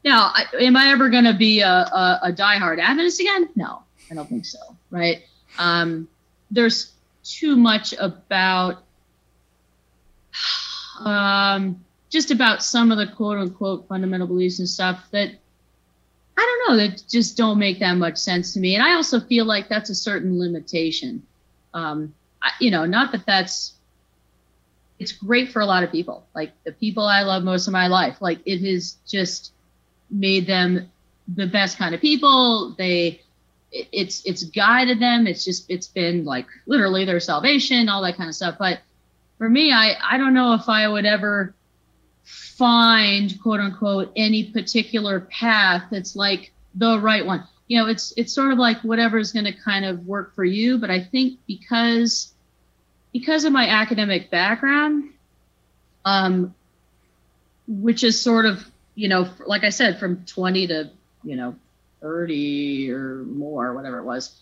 [0.05, 3.49] Now, I, am I ever going to be a, a, a diehard Adventist again?
[3.57, 4.59] No, I don't think so.
[4.91, 5.23] Right?
[5.59, 6.09] Um,
[6.51, 8.85] there's too much about
[11.01, 15.31] um, just about some of the quote unquote fundamental beliefs and stuff that
[16.37, 18.75] I don't know that just don't make that much sense to me.
[18.75, 21.23] And I also feel like that's a certain limitation.
[21.73, 23.74] Um, I, you know, not that that's
[24.99, 26.27] it's great for a lot of people.
[26.35, 29.53] Like the people I love most of my life, like it has just
[30.11, 30.91] made them
[31.29, 32.75] the best kind of people.
[32.77, 33.21] They
[33.73, 35.27] it's it's guided them.
[35.27, 38.57] It's just it's been like literally their salvation, all that kind of stuff.
[38.59, 38.81] But
[39.39, 41.55] for me, I I don't know if I would ever
[42.25, 48.33] find quote unquote any particular path that's like the right one you know it's it's
[48.33, 52.34] sort of like whatever's going to kind of work for you but i think because
[53.15, 55.11] because of my academic background
[56.05, 56.55] um
[57.67, 58.63] which is sort of
[58.95, 60.91] you know like i said from 20 to
[61.23, 61.55] you know
[62.03, 64.39] 30 or more whatever it was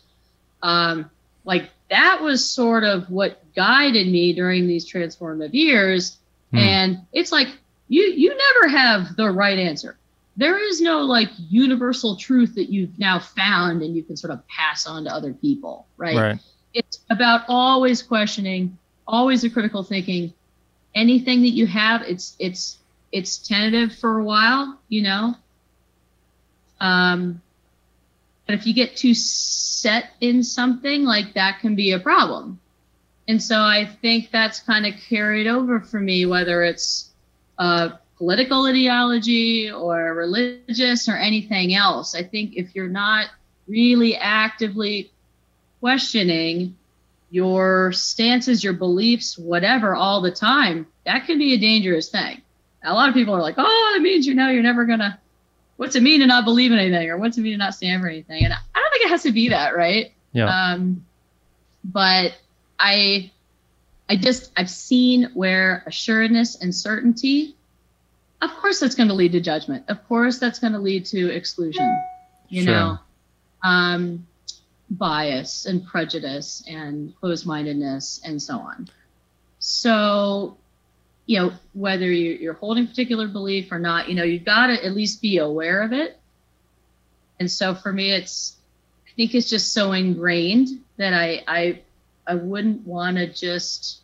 [0.63, 1.09] um
[1.45, 6.17] like that was sort of what guided me during these transformative years
[6.51, 6.59] Hmm.
[6.59, 7.49] and it's like
[7.89, 9.97] you you never have the right answer
[10.37, 14.47] there is no like universal truth that you've now found and you can sort of
[14.49, 16.39] pass on to other people right, Right.
[16.75, 20.33] It's about always questioning always a critical thinking.
[20.95, 22.79] Anything that you have it's it's
[23.11, 25.35] it's tentative for a while you know?
[26.81, 27.41] Um
[28.47, 32.59] but if you get too set in something like that can be a problem.
[33.29, 37.11] And so i think that's kind of carried over for me whether it's
[37.59, 42.15] uh, political ideology or religious or anything else.
[42.15, 43.27] I think if you're not
[43.69, 45.12] really actively
[45.83, 46.77] questioning
[47.33, 52.41] your stances your beliefs whatever all the time that can be a dangerous thing
[52.85, 55.19] a lot of people are like oh it means you know you're never gonna
[55.79, 58.01] what's it mean to not believe in anything or what's it mean to not stand
[58.01, 60.47] for anything and i don't think it has to be that right Yeah.
[60.47, 61.05] Um,
[61.85, 62.35] but
[62.79, 63.33] I,
[64.09, 67.57] I just I've seen where assuredness and certainty,
[68.41, 69.85] of course, that's going to lead to judgment.
[69.89, 71.89] Of course, that's going to lead to exclusion.
[72.49, 72.73] You Sure.
[72.73, 72.99] know,
[73.65, 74.27] um,
[74.99, 78.89] bias and prejudice and closed-mindedness and so on.
[79.59, 80.57] So,
[81.27, 84.85] you know, whether you- you're holding particular belief or not, you know, you've got to
[84.85, 86.19] at least be aware of it.
[87.39, 88.57] And so for me, it's
[89.07, 91.81] I think it's just so ingrained that I I
[92.27, 94.01] I wouldn't want to just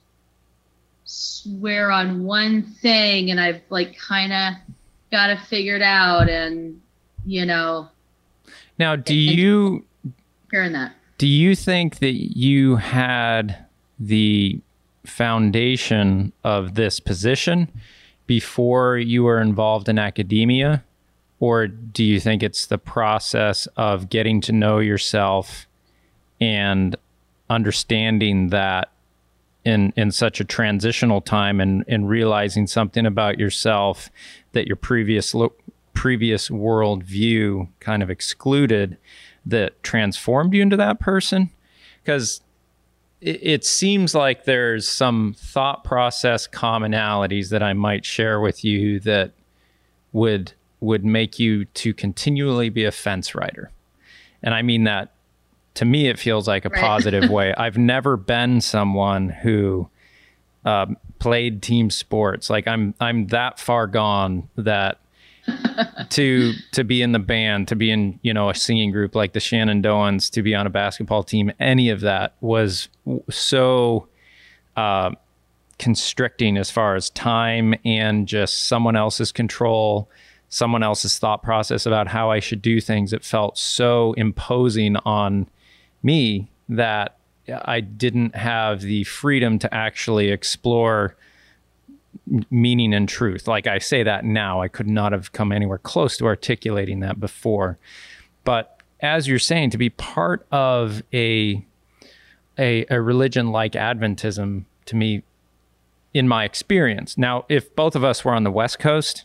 [1.05, 4.55] swear on one thing and I've like kind of
[5.11, 6.81] got it figured out and
[7.24, 7.88] you know
[8.79, 9.85] Now, do you
[10.51, 13.67] hearing that do you think that you had
[13.99, 14.61] the
[15.05, 17.69] foundation of this position
[18.29, 20.85] before you were involved in academia?
[21.41, 25.67] Or do you think it's the process of getting to know yourself
[26.41, 26.95] and
[27.51, 28.93] understanding that
[29.65, 34.09] in in such a transitional time and and realizing something about yourself
[34.53, 35.55] that your previous lo-
[35.95, 38.97] previous worldview kind of excluded
[39.49, 41.51] that transformed you into that person
[42.03, 42.41] because
[43.21, 49.01] it, it seems like there's some thought process commonalities that I might share with you
[49.01, 49.33] that
[50.13, 53.73] would would make you to continually be a fence rider.
[54.43, 55.13] And I mean that
[55.75, 56.81] to me it feels like a Right.
[56.81, 57.53] positive way.
[57.55, 59.89] I've never been someone who
[60.65, 62.49] um, played team sports.
[62.51, 65.01] Like I'm I'm that far gone that
[66.11, 69.33] to to be in the band, to be in you know a singing group like
[69.33, 72.89] the Shenandoahs, to be on a basketball team, any of that was
[73.31, 74.09] so
[74.77, 75.11] uh,
[75.79, 80.09] constricting as far as time and just someone else's control,
[80.49, 83.13] someone else's thought process about how I should do things.
[83.13, 85.49] It felt so imposing on
[86.03, 87.17] me that
[87.49, 91.17] I didn't have the freedom to actually explore
[92.51, 93.47] meaning and truth.
[93.49, 97.18] Like I say that now, I could not have come anywhere close to articulating that
[97.21, 97.79] before.
[98.44, 101.64] But as you're saying, to be part of a
[102.59, 105.23] a, a religion like Adventism, to me,
[106.12, 107.16] in my experience.
[107.16, 109.25] Now, if both of us were on the West Coast,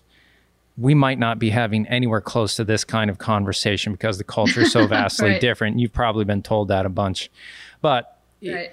[0.78, 4.62] we might not be having anywhere close to this kind of conversation because the culture
[4.62, 5.42] is so vastly Right.
[5.42, 5.80] different.
[5.80, 7.32] You've probably been told that a bunch.
[7.82, 8.13] But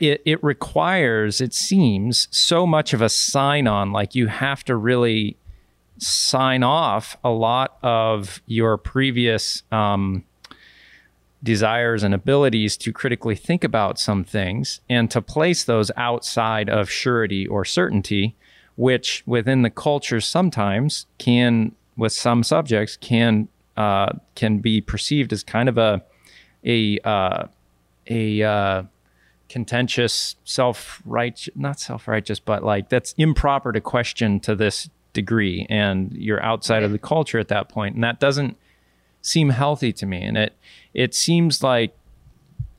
[0.01, 3.93] It, it requires, it seems, so much of a sign on.
[3.93, 5.37] Like you have to really
[5.99, 10.25] sign off a lot of your previous um,
[11.43, 16.91] desires and abilities to critically think about some things and to place those outside of
[16.91, 18.35] surety or certainty,
[18.77, 25.43] which within the culture sometimes can, with some subjects, can uh, can be perceived as
[25.43, 26.03] kind of a
[26.65, 27.47] a uh,
[28.09, 28.83] a uh,
[29.51, 35.67] contentious, self righteous, not self righteous, but like that's improper to question to this degree,
[35.69, 38.57] and you're outside of the culture at that point, and that doesn't
[39.21, 40.23] seem healthy to me.
[40.23, 40.57] And it
[40.95, 41.95] it seems like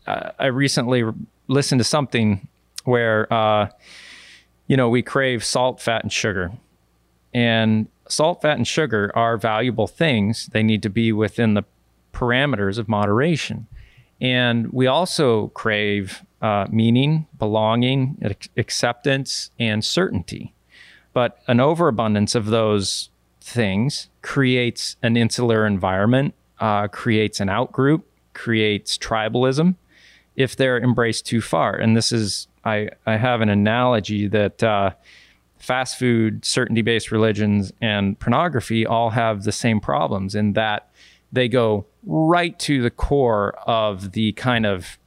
[0.08, 1.04] uh, I recently
[1.48, 2.48] listened to something
[2.86, 3.70] where uh,
[4.68, 6.54] you know we crave salt, fat, and sugar,
[7.34, 10.48] and salt, fat, and sugar are valuable things.
[10.48, 11.64] They need to be within the
[12.14, 13.68] parameters of moderation.
[14.22, 18.18] And we also crave uh, meaning, belonging,
[18.58, 20.54] acceptance, and certainty.
[21.14, 23.10] But an overabundance of those
[23.42, 29.76] things creates an insular environment, uh, creates an outgroup, creates tribalism
[30.36, 31.76] if they're embraced too far.
[31.76, 34.92] And this is, I, I have an analogy that uh,
[35.58, 40.90] fast food, certainty based religions, and pornography all have the same problems in that
[41.32, 44.98] they go right to the core of the kind of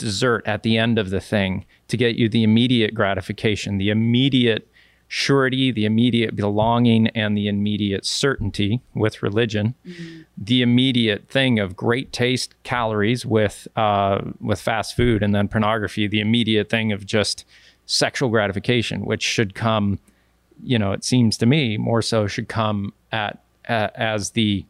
[0.00, 4.66] dessert at the end of the thing to get you the immediate gratification, the immediate
[5.06, 9.74] surety, the immediate belonging, and the immediate certainty with religion.
[10.38, 16.06] The immediate thing of great taste, calories with uh, with fast food, and then pornography.
[16.08, 17.44] The immediate thing of just
[17.86, 19.98] sexual gratification, which should come,
[20.62, 24.64] you know, it seems to me more so should come at uh, as the,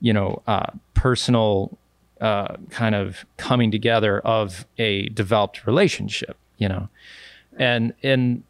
[0.00, 1.76] you know, uh, personal
[2.20, 6.88] uh, kind of coming together of a developed relationship, you know,
[7.58, 8.42] and and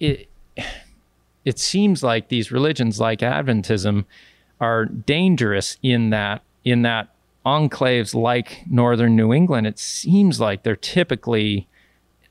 [0.00, 0.28] it
[1.44, 4.04] it seems like these religions like Adventism
[4.60, 7.14] are dangerous in that in that
[7.44, 9.66] enclaves like northern New England.
[9.66, 11.68] It seems like they're typically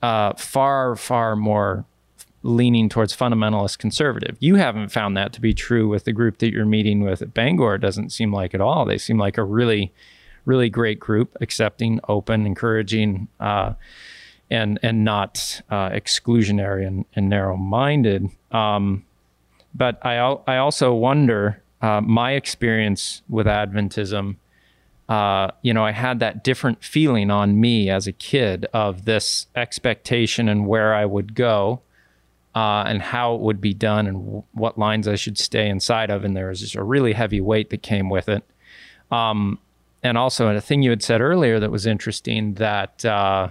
[0.01, 1.85] uh, far far more
[2.45, 4.35] leaning towards fundamentalist conservative.
[4.39, 7.33] You haven't found that to be true with the group that you're meeting with at
[7.33, 7.75] Bangor.
[7.75, 8.83] It doesn't seem like at all.
[8.83, 9.93] They seem like a really
[10.45, 13.73] really great group, accepting, open, encouraging, uh,
[14.49, 18.29] and and not uh, exclusionary and, and narrow minded.
[18.51, 19.05] Um,
[19.73, 20.17] but I
[20.47, 24.37] I also wonder uh, my experience with Adventism.
[25.09, 29.47] Uh, you know, I had that different feeling on me as a kid of this
[29.55, 31.81] expectation and where I would go
[32.55, 36.09] uh, and how it would be done and w- what lines I should stay inside
[36.09, 36.23] of.
[36.23, 38.43] And there was just a really heavy weight that came with it.
[39.11, 39.59] Um,
[40.03, 43.49] and also, a thing you had said earlier that was interesting that uh,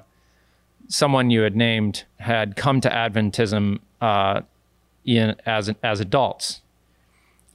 [0.88, 4.42] someone you had named had come to Adventism uh,
[5.05, 6.61] in as as adults,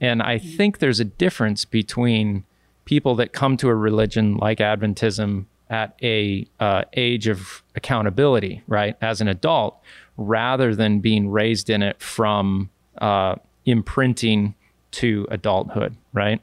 [0.00, 0.56] and I mm-hmm.
[0.56, 2.44] think there's a difference between
[2.84, 8.96] people that come to a religion like Adventism at a uh, age of accountability, right,
[9.00, 9.78] as an adult,
[10.16, 12.70] rather than being raised in it from
[13.00, 14.54] uh, imprinting
[14.90, 16.40] to adulthood, right?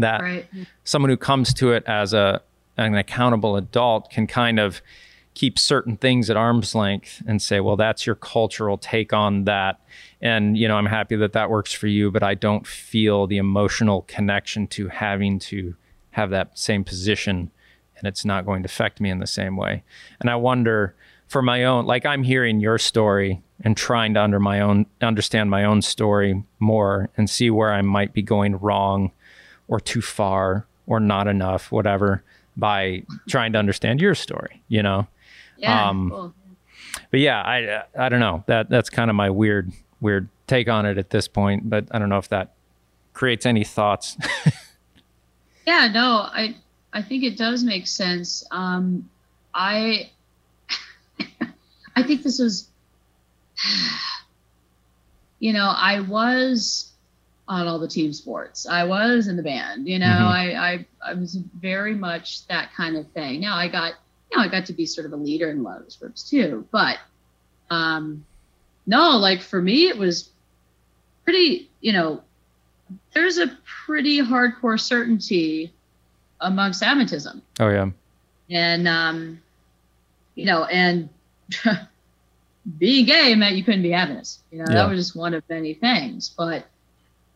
[0.00, 0.46] That right.
[0.84, 2.42] someone who comes to it as a
[2.76, 4.80] an accountable adult can kind of
[5.34, 9.80] keep certain things at arm's length and say, well, that's your cultural take on that.
[10.20, 13.36] And, you know, I'm happy that that works for you, but I don't feel the
[13.36, 15.74] emotional connection to having to
[16.10, 17.50] have that same position
[17.96, 19.82] and it's not going to affect me in the same way.
[20.20, 20.94] And I wonder,
[21.28, 25.50] for my own like i'm hearing your story and trying to under my own understand
[25.50, 29.12] my own story more and see where i might be going wrong
[29.68, 32.22] or too far or not enough whatever
[32.56, 35.06] by trying to understand your story you know?
[35.56, 36.34] Yeah, um, cool.
[37.10, 38.44] but yeah i i don't know.
[38.46, 41.98] That that's kind of my weird weird take on it at this point but i
[41.98, 42.54] don't know if that
[43.12, 44.16] creates any thoughts.
[45.66, 46.56] Yeah no i
[46.94, 48.42] i think it does make sense.
[48.50, 49.10] Um
[49.52, 50.10] i
[51.96, 52.68] I think this was,
[55.40, 56.87] you know, I was
[57.48, 58.66] on all the team sports.
[58.66, 59.88] I was in the band.
[59.88, 60.24] You know, mm-hmm.
[60.24, 63.40] I, I I was very much that kind of thing.
[63.40, 63.94] Now I got
[64.30, 65.96] you know I got to be sort of a leader in a lot of those
[65.96, 66.66] groups too.
[66.70, 66.98] But
[67.70, 68.24] um,
[68.86, 70.30] no, like for me it was
[71.24, 71.70] pretty.
[71.80, 72.22] You know,
[73.14, 75.72] there's a pretty hardcore certainty
[76.40, 77.40] amongst Adventism.
[77.60, 77.90] Oh yeah.
[78.50, 79.40] And um,
[80.34, 81.08] you know, and
[82.78, 84.40] being gay meant you couldn't be Adventist.
[84.50, 84.74] You know, yeah.
[84.74, 86.34] that was just one of many things.
[86.36, 86.66] But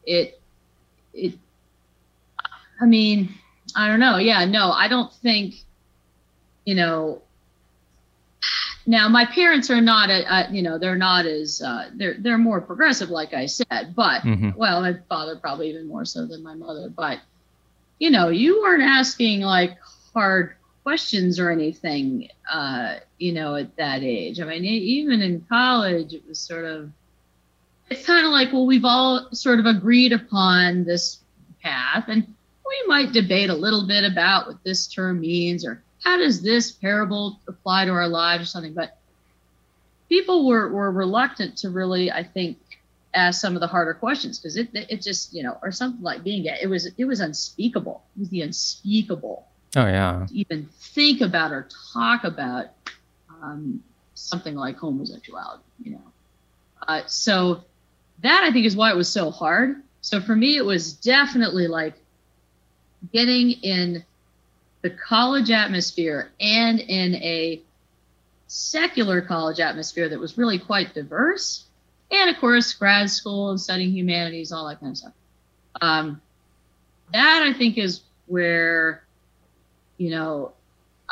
[0.05, 0.41] it,
[1.15, 1.35] it,
[2.81, 3.35] I mean,
[3.77, 4.19] I don't know.
[4.19, 5.55] Yeah, no, I don't think,
[6.65, 7.23] you know.
[8.85, 12.39] Now, my parents are not, a, a you know, they're not as uh, they're they're
[12.39, 13.95] more progressive, like I said.
[13.95, 14.51] But mm-hmm.
[14.57, 16.89] well, my father probably even more so than my mother.
[16.89, 17.21] But
[18.01, 19.79] you know, you weren't asking like
[20.13, 24.41] hard questions or anything, uh, you know, at that age.
[24.41, 26.91] I mean, even in college, it was sort of,
[27.93, 31.21] it's kind of like, well, we've all sort of agreed upon this
[31.63, 32.27] path, and
[32.67, 36.73] we might debate a little bit about what this term means or how does this
[36.73, 38.75] parable apply to our lives or something.
[38.75, 38.97] But
[40.09, 42.59] people were, were reluctant to really, I think,
[43.15, 46.25] ask some of the harder questions because it, it just, you know, or something like
[46.25, 48.03] being gay, it was, it was unspeakable.
[48.17, 50.27] It was the unspeakable Oh yeah.
[50.33, 52.67] even think about or talk about
[53.43, 53.83] um,
[54.15, 56.13] something like homosexuality, you know.
[56.87, 57.65] Uh, so
[58.23, 59.83] that I think is why it was so hard.
[60.01, 61.95] So for me, it was definitely like
[63.13, 64.05] getting in
[64.83, 67.61] the college atmosphere and in a
[68.49, 71.65] secular college atmosphere that was really quite diverse.
[72.11, 75.13] And of course, grad school and studying humanities, all that kind of stuff.
[75.81, 76.21] Um,
[77.13, 79.03] that I think is where
[80.03, 80.53] you know,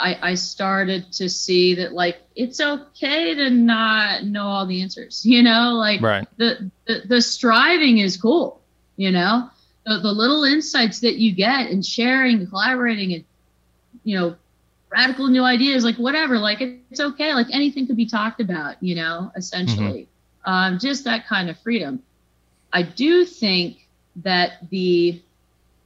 [0.01, 5.25] I, I started to see that like it's okay to not know all the answers,
[5.25, 6.27] you know, like right.
[6.37, 8.61] the, the the striving is cool,
[8.97, 9.51] you know,
[9.87, 13.25] the, the little insights that you get and sharing, and collaborating, and
[14.05, 14.37] you know,
[14.91, 18.83] radical new ideas, like whatever, like it, it's okay, like anything could be talked about,
[18.83, 20.09] you know, essentially,
[20.47, 20.51] mm-hmm.
[20.51, 22.03] um, just that kind of freedom.
[22.73, 23.87] I do think
[24.17, 25.21] that the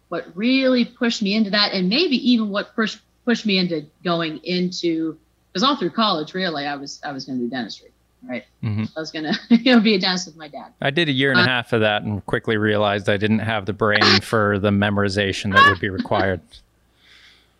[0.08, 4.38] what really pushed me into that, and maybe even what pushed pushed me into going
[4.44, 5.18] into
[5.52, 7.90] because all through college, really, I was I was going to do dentistry,
[8.28, 8.44] right?
[8.62, 8.84] Mm-hmm.
[8.96, 10.72] I was going to you know be a dentist with my dad.
[10.80, 13.40] I did a year and uh, a half of that, and quickly realized I didn't
[13.40, 16.40] have the brain for the memorization that would be required.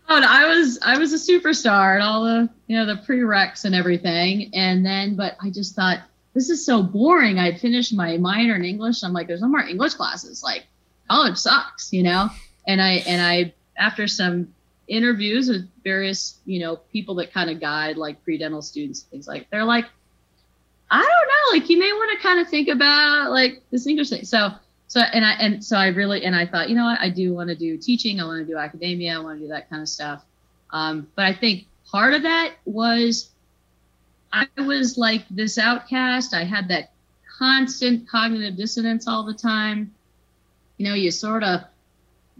[0.07, 3.65] Oh, and I was I was a superstar and all the you know the prereqs
[3.65, 6.01] and everything, and then but I just thought
[6.35, 7.39] this is so boring.
[7.39, 9.03] I'd finished my minor in English.
[9.03, 10.43] I'm like, there's no more English classes.
[10.43, 10.67] Like
[11.09, 12.29] college sucks, you know.
[12.67, 14.54] And I and I after some
[14.89, 19.49] interviews with various you know people that kind of guide like pre-dental students things like
[19.51, 19.87] they're like
[20.91, 24.03] i don't know like you may want to kind of think about like this thing
[24.05, 24.51] so
[24.95, 27.35] so and I and so I really and I thought, you know what, I do
[27.35, 29.83] want to do teaching, I want to do academia, I want to do that kind
[29.83, 30.23] of stuff.
[30.71, 33.31] Um, but I think part of that was
[34.33, 36.33] I was like this outcast.
[36.33, 36.93] I had that
[37.39, 39.93] constant cognitive dissonance all the time.
[40.77, 41.63] You know, you sort of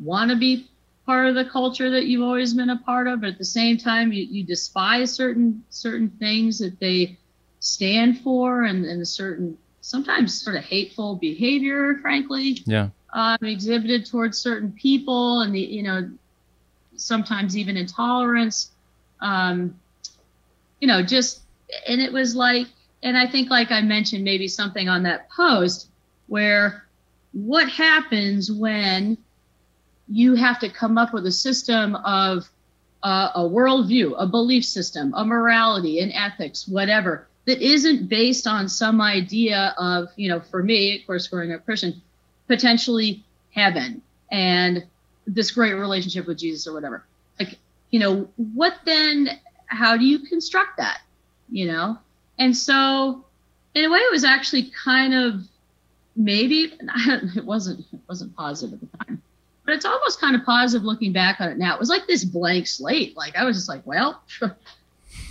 [0.03, 0.69] want to be
[1.07, 3.77] part of the culture that you've always been a part of, but at the same
[3.77, 7.19] time, you, you despise certain certain things that they
[7.61, 12.63] stand for and, and a certain sometimes sort of hateful behavior, frankly.
[12.65, 12.89] Yeah.
[13.13, 16.11] Um, exhibited towards certain people, and the you know,
[16.97, 18.73] sometimes even intolerance.
[19.21, 19.79] Um,
[20.81, 21.43] you know, just
[21.87, 22.67] and it was like,
[23.03, 25.89] and I think like I mentioned maybe something on that post
[26.27, 26.87] where
[27.33, 29.19] what happens when
[30.09, 32.49] you have to come up with a system of
[33.03, 38.69] uh, a worldview, a belief system, a morality, an ethics, whatever that isn't based on
[38.69, 42.01] some idea of, you know, for me, of course, growing up Christian,
[42.47, 44.01] potentially heaven
[44.31, 44.85] and
[45.27, 47.05] this great relationship with Jesus or whatever.
[47.39, 47.59] Like,
[47.91, 49.29] you know, what then,
[49.67, 51.01] how do you construct that,
[51.51, 51.99] you know?
[52.39, 53.25] And so,
[53.75, 55.43] in a way, it was actually kind of
[56.17, 59.23] maybe, it wasn't, it wasn't positive at the time,
[59.65, 61.75] but it's almost kind of positive looking back on it now.
[61.75, 63.17] It was like this blank slate.
[63.17, 64.23] Like, I was just like, well,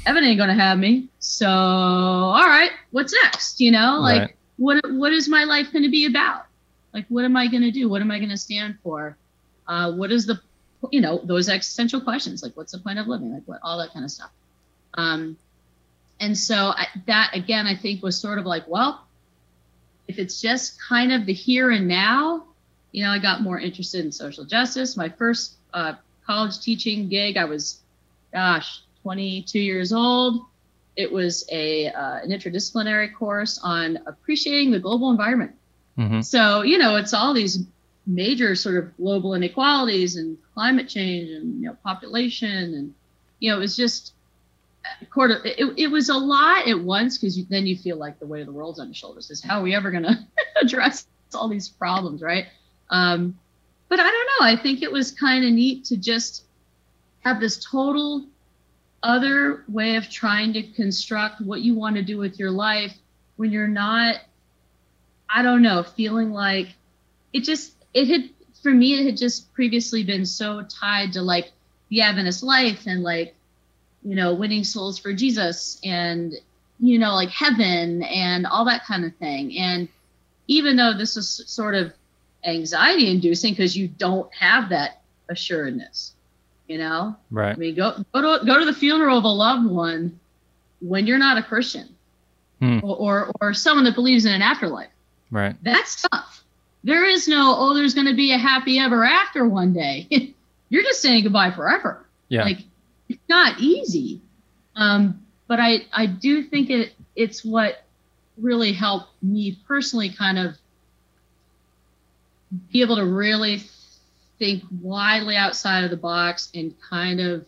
[0.05, 1.07] heaven ain't gonna have me.
[1.19, 3.59] So all right, what's next?
[3.59, 4.35] You know, like right.
[4.57, 6.45] what what is my life gonna be about?
[6.93, 7.89] Like what am I gonna do?
[7.89, 9.17] What am I gonna stand for?
[9.67, 10.39] Uh, what is the
[10.91, 13.33] you know those existential questions like what's the point of living?
[13.33, 14.31] Like what all that kind of stuff.
[14.95, 15.37] Um,
[16.19, 19.05] and so I, that again, I think was sort of like well,
[20.07, 22.45] if it's just kind of the here and now,
[22.93, 24.95] you know, I got more interested in social justice.
[24.95, 27.79] My first uh, college teaching gig, I was,
[28.31, 30.45] gosh, 22 years old.
[30.95, 35.53] It was a uh, an interdisciplinary course on appreciating the global environment.
[35.97, 36.21] Mm-hmm.
[36.21, 37.65] So you know, it's all these
[38.05, 42.93] major sort of global inequalities and climate change and you know population and
[43.39, 44.13] you know it was just
[45.09, 48.41] quarter it, it was a lot at once because then you feel like the weight
[48.41, 50.17] of the world's on your shoulders is how are we ever going to
[50.61, 52.47] address all these problems right
[52.93, 53.37] um,
[53.89, 54.47] but i don't know.
[54.47, 56.45] I think it was kind of neat to just
[57.21, 58.25] have this total
[59.01, 62.93] other way of trying to construct what you want to do with your life
[63.35, 64.15] when you're not
[65.29, 66.69] i don't know feeling like
[67.33, 68.29] it just it had
[68.61, 71.51] for me it had just previously been so tied to like
[71.89, 73.35] the adventist life and like
[74.03, 76.33] you know winning souls for jesus and
[76.83, 79.57] you know like heaven and all that kind of thing.
[79.57, 79.87] And
[80.47, 81.93] even though this is sort of
[82.45, 86.13] anxiety inducing because you don't have that assuredness
[86.67, 87.15] you know?
[87.31, 87.55] Right.
[87.55, 90.19] I mean go go to go to the funeral of a loved one
[90.81, 91.87] when you're not a christian
[92.59, 92.79] hmm.
[92.83, 94.89] or, or, or someone that believes in an afterlife.
[95.31, 95.55] Right.
[95.63, 96.43] That's tough.
[96.83, 100.07] There is no oh there's going to be a happy ever after one day.
[100.69, 102.05] You're just saying goodbye forever.
[102.29, 102.43] Yeah.
[102.43, 102.59] Like
[103.09, 104.21] it's not easy.
[104.75, 107.83] Um but i i do think it it's what
[108.37, 110.55] really helped me personally kind of
[112.71, 113.63] be able to really
[114.39, 117.45] think widely outside of the box and kind of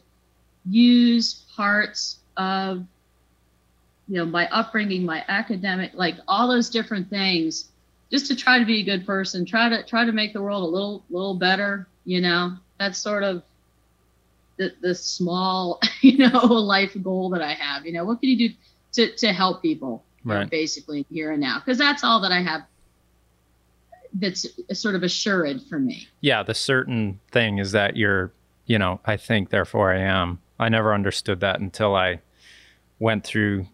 [0.65, 2.85] use parts of
[4.07, 7.69] you know my upbringing my academic like all those different things
[8.11, 10.63] just to try to be a good person try to try to make the world
[10.63, 12.55] a little little better you know?
[12.79, 13.43] That's sort of
[14.57, 18.05] the, the small you know life goal that i have you know?
[18.05, 18.55] What can you do
[18.93, 20.43] to to help people right.
[20.43, 21.59] know, basically here and now?
[21.59, 22.63] Because that's all that i have
[24.15, 26.07] that's sort of assured for me.
[26.21, 28.31] Yeah, the certain thing is that you're,
[28.65, 30.39] you know, I think, therefore I am.
[30.57, 32.21] I never understood that until I
[32.99, 33.67] went through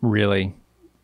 [0.00, 0.54] really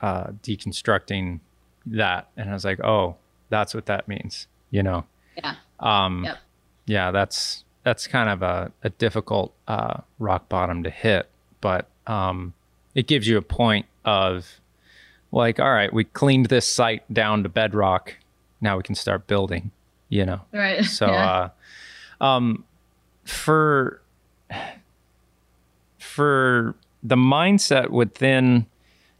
[0.00, 1.40] uh, deconstructing
[1.86, 3.16] that, and I was like, oh,
[3.48, 5.04] that's what that means, you know.
[5.36, 5.56] Yeah.
[5.80, 6.38] Um, yep.
[6.86, 11.28] Yeah, that's that's kind of a, a difficult uh, rock bottom to hit,
[11.60, 12.54] but um,
[12.94, 14.60] it gives you a point of
[15.32, 18.14] like, all right, we cleaned this site down to bedrock
[18.60, 19.70] now we can start building
[20.08, 20.40] you know?
[20.52, 20.84] Right.
[20.84, 21.48] So yeah.
[22.20, 22.64] uh um
[23.24, 24.00] for
[25.98, 28.66] for the mindset within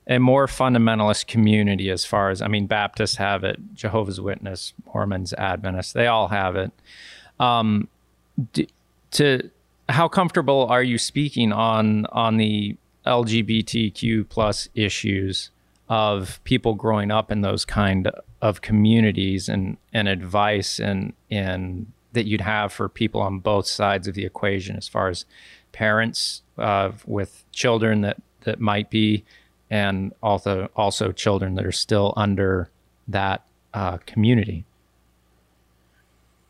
[0.07, 5.33] a more fundamentalist community as far as i mean baptists have it jehovah's witness mormons
[5.35, 6.73] adventists they all have it.
[7.39, 7.89] Um
[8.53, 8.69] d-
[9.11, 9.51] to
[9.89, 15.51] how comfortable are you speaking on on the lgbtq plus issues
[15.89, 18.11] of people growing up in those kind
[18.43, 24.07] of communities and, and advice and, and that you'd have for people on both sides
[24.09, 25.25] of the equation as far as
[25.73, 29.25] parents uh, with children that, that might be
[29.71, 32.71] and also also children that are still under
[33.09, 33.43] that
[33.75, 34.65] uh, community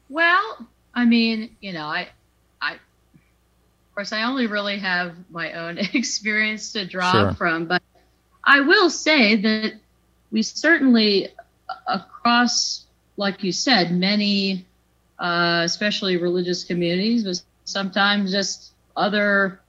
[0.09, 2.09] Well, I mean, you know, I,
[2.61, 7.34] I, of course, I only really have my own experience to draw sure.
[7.34, 7.82] from, but
[8.45, 9.74] I will say that
[10.30, 11.28] we certainly,
[11.86, 12.86] across,
[13.16, 14.66] like you said, many,
[15.18, 19.60] uh, especially religious communities, but sometimes just other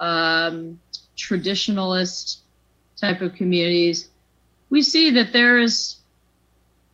[0.00, 0.80] um,
[1.16, 2.38] traditionalist
[3.00, 4.08] type of communities,
[4.70, 5.96] we see that there is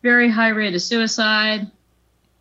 [0.01, 1.67] very high rate of suicide,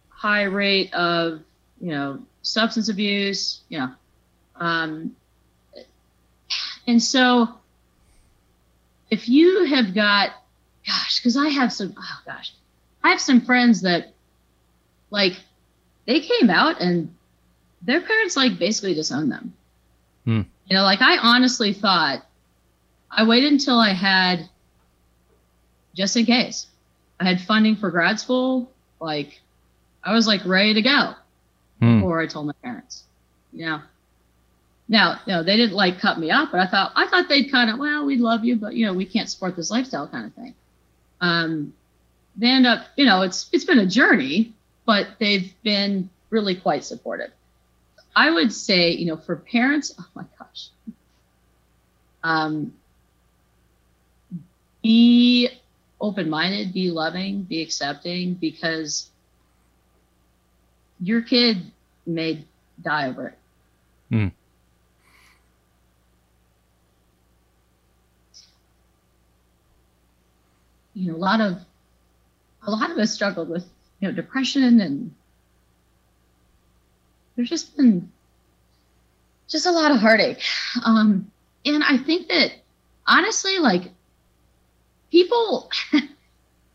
[0.08, 1.40] high rate of
[1.80, 3.90] you know substance abuse, you know,
[4.56, 5.14] um,
[6.86, 7.48] and so
[9.10, 10.30] if you have got,
[10.88, 12.52] gosh, because I have some, oh gosh,
[13.04, 14.12] I have some friends that
[15.10, 15.34] like
[16.06, 17.14] they came out and
[17.82, 19.52] their parents like basically disowned them.
[20.24, 20.42] Hmm.
[20.66, 22.26] You know, like I honestly thought
[23.10, 24.48] I waited until I had
[25.94, 26.66] just in case.
[27.20, 28.70] I had funding for grad school.
[29.00, 29.40] Like
[30.02, 31.14] I was like ready to go
[31.80, 32.00] hmm.
[32.00, 33.04] before I told my parents.
[33.52, 33.82] You know.
[34.90, 37.50] Now, you know, they didn't like cut me off, but I thought I thought they'd
[37.50, 40.24] kind of, well, we love you, but you know, we can't support this lifestyle kind
[40.24, 40.54] of thing.
[41.20, 41.72] Um,
[42.36, 44.52] they end up, you know, it's it's been a journey,
[44.86, 47.30] but they've been really quite supportive.
[48.14, 50.68] I would say, you know, for parents, oh my gosh,
[52.22, 52.72] um,
[54.82, 55.48] be
[56.00, 59.10] open minded, be loving, be accepting, because
[61.00, 61.70] your kid
[62.06, 62.44] may
[62.80, 63.38] die over it.
[64.12, 64.32] Mm.
[70.98, 71.58] You know, a lot of
[72.66, 73.64] a lot of us struggled with
[74.00, 75.14] you know depression and
[77.36, 78.10] there's just been
[79.46, 80.42] just a lot of heartache.
[80.84, 81.30] Um,
[81.64, 82.52] and I think that
[83.06, 83.84] honestly, like
[85.12, 85.70] people,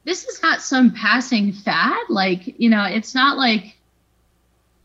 [0.06, 2.04] this is not some passing fad.
[2.08, 3.76] Like, you know, it's not like,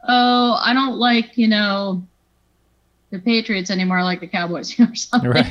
[0.07, 2.03] oh, I don't like, you know,
[3.11, 5.31] the Patriots anymore, like the Cowboys, or something.
[5.31, 5.47] Right.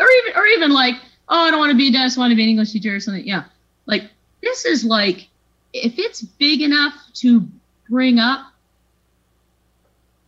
[0.00, 0.96] Or even, or even like,
[1.28, 2.94] oh, I don't want to be a dentist, I want to be an English teacher
[2.94, 3.26] or something.
[3.26, 3.44] Yeah.
[3.86, 4.04] Like,
[4.42, 5.28] this is like,
[5.72, 7.46] if it's big enough to
[7.88, 8.52] bring up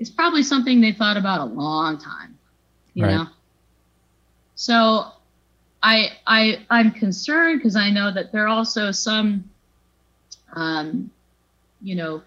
[0.01, 2.37] it's probably something they thought about a long time,
[2.95, 3.15] you right.
[3.15, 3.27] know.
[4.55, 5.13] So
[5.83, 9.45] I I I'm concerned because I know that there are also some
[10.55, 11.11] um
[11.83, 12.23] you know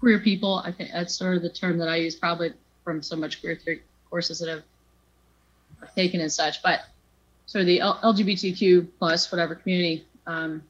[0.00, 0.62] queer people.
[0.64, 3.56] I think that's sort of the term that I use probably from so much queer
[3.56, 4.62] theory courses that
[5.82, 6.80] I've taken and such, but
[7.48, 10.06] sort of the LGBTQ plus whatever community.
[10.26, 10.62] Um,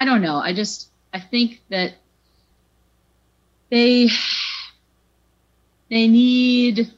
[0.00, 0.36] I don't know.
[0.36, 1.94] I just I think that
[3.70, 4.08] they
[5.88, 6.92] they need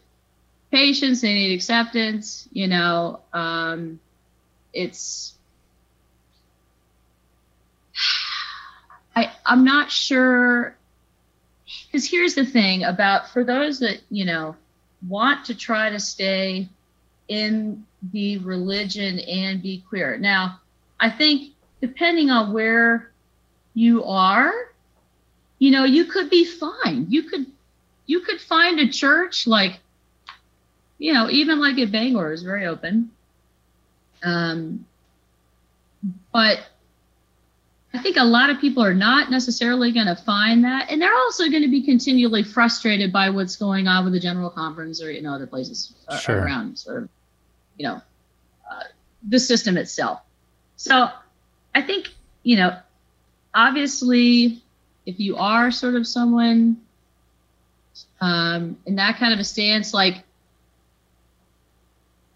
[0.70, 3.20] patience, they need acceptance, you know.
[3.34, 4.00] Um,
[4.72, 5.34] it's
[9.14, 10.74] I I'm not sure
[11.86, 14.56] because here's the thing about for those that, you know,
[15.06, 16.70] want to try to stay
[17.32, 20.18] in the religion and be queer.
[20.18, 20.60] Now,
[21.00, 23.10] I think depending on where
[23.74, 24.52] you are,
[25.58, 27.06] you know, you could be fine.
[27.08, 27.46] You could
[28.06, 29.78] you could find a church like,
[30.98, 33.10] you know, even like at Bangor is very open.
[34.22, 34.84] Um,
[36.32, 36.58] but
[37.94, 41.14] I think a lot of people are not necessarily going to find that, and they're
[41.14, 45.10] also going to be continually frustrated by what's going on with the general conference or
[45.10, 46.42] you know other places sure.
[46.42, 47.08] around, sort of,
[47.76, 48.00] you know,
[48.70, 48.84] uh,
[49.28, 50.20] the system itself.
[50.76, 51.08] So
[51.74, 52.08] I think
[52.42, 52.76] you know,
[53.54, 54.62] obviously,
[55.06, 56.80] if you are sort of someone
[58.20, 60.16] um, in that kind of a stance, like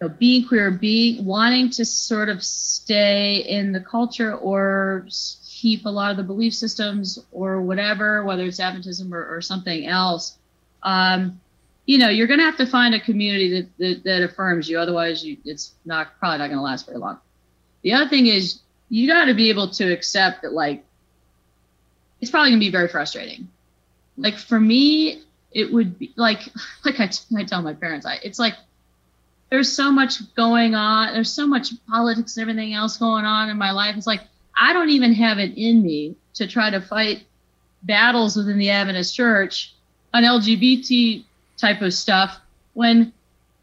[0.01, 5.07] you know, being queer, being wanting to sort of stay in the culture or
[5.49, 9.87] keep a lot of the belief systems or whatever, whether it's Adventism or, or something
[9.87, 10.37] else.
[10.83, 11.41] Um,
[11.87, 14.79] you know, you're going to have to find a community that, that, that affirms you.
[14.79, 17.19] Otherwise, you, it's not probably not going to last very long.
[17.83, 20.85] The other thing is you got to be able to accept that, like,
[22.21, 23.49] it's probably going to be very frustrating.
[24.17, 25.23] Like for me,
[25.57, 26.41] it would be like
[26.85, 28.55] like I, I tell my parents I it's like
[29.51, 33.57] there's so much going on there's so much politics and everything else going on in
[33.57, 34.23] my life it's like
[34.57, 37.25] I don't even have it in me to try to fight
[37.83, 39.75] battles within the Adventist church
[40.13, 41.25] on LGBT
[41.57, 42.39] type of stuff
[42.75, 43.13] when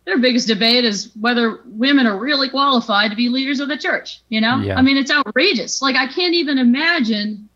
[0.06, 4.22] their biggest debate is whether women are really qualified to be leaders of the church.
[4.30, 4.76] You know, yeah.
[4.78, 5.82] I mean, it's outrageous.
[5.82, 7.48] Like, I can't even imagine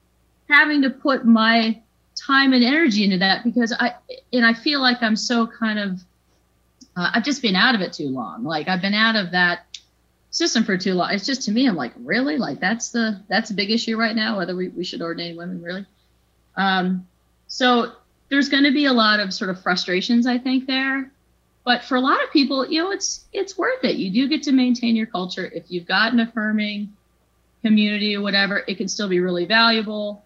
[0.50, 1.82] having to put my
[2.16, 3.94] time and energy into that because I
[4.34, 6.02] and I feel like I'm so kind of
[6.96, 8.44] uh, I've just been out of it too long.
[8.44, 9.78] Like I've been out of that
[10.32, 11.12] system for too long.
[11.12, 12.38] It's just to me, I'm like, really?
[12.38, 15.62] Like that's the that's a big issue right now, whether we, we should ordain women,
[15.62, 15.86] really.
[16.56, 17.08] Um,
[17.48, 17.94] so
[18.30, 21.12] there's going to be a lot of sort of frustrations, I think, there.
[21.64, 23.98] But for a lot of people, you know, it's it's worth it.
[23.98, 25.46] You do get to maintain your culture.
[25.54, 26.94] If you've got an affirming
[27.62, 30.24] community or whatever, it can still be really valuable,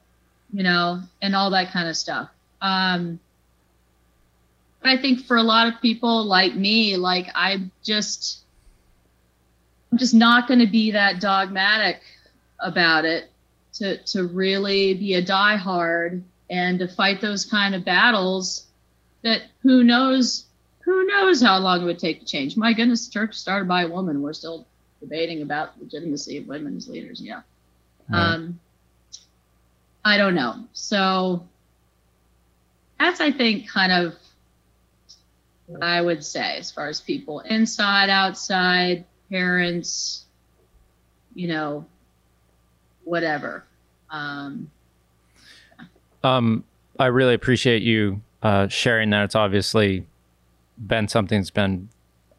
[0.54, 2.30] you know, and all that kind of stuff.
[2.62, 3.20] Um,
[4.82, 8.42] but I think for a lot of people like me, like I'm just,
[9.92, 12.02] I'm just not going to be that dogmatic
[12.60, 13.30] about it.
[13.76, 18.68] To to really be a diehard and to fight those kind of battles
[19.24, 20.46] that who knows
[20.84, 22.58] who knows how long it would take to change.
[22.58, 24.22] My goodness, the church started by a woman.
[24.22, 24.68] We're still
[25.00, 27.22] debating about legitimacy of women as leaders.
[27.22, 27.42] Yeah.
[28.10, 28.34] Right.
[28.34, 28.60] Um,
[30.04, 30.66] I don't know.
[30.74, 31.48] So
[33.00, 34.16] that's, I think, kind of
[35.68, 40.26] what I would say as far as people inside, outside, parents,
[41.36, 41.86] you know,
[43.04, 43.64] whatever.
[44.10, 44.70] Um,
[46.24, 46.64] um,
[47.00, 49.26] I really appreciate you uh, sharing that.
[49.26, 50.06] It's obviously
[50.78, 51.90] been something that's been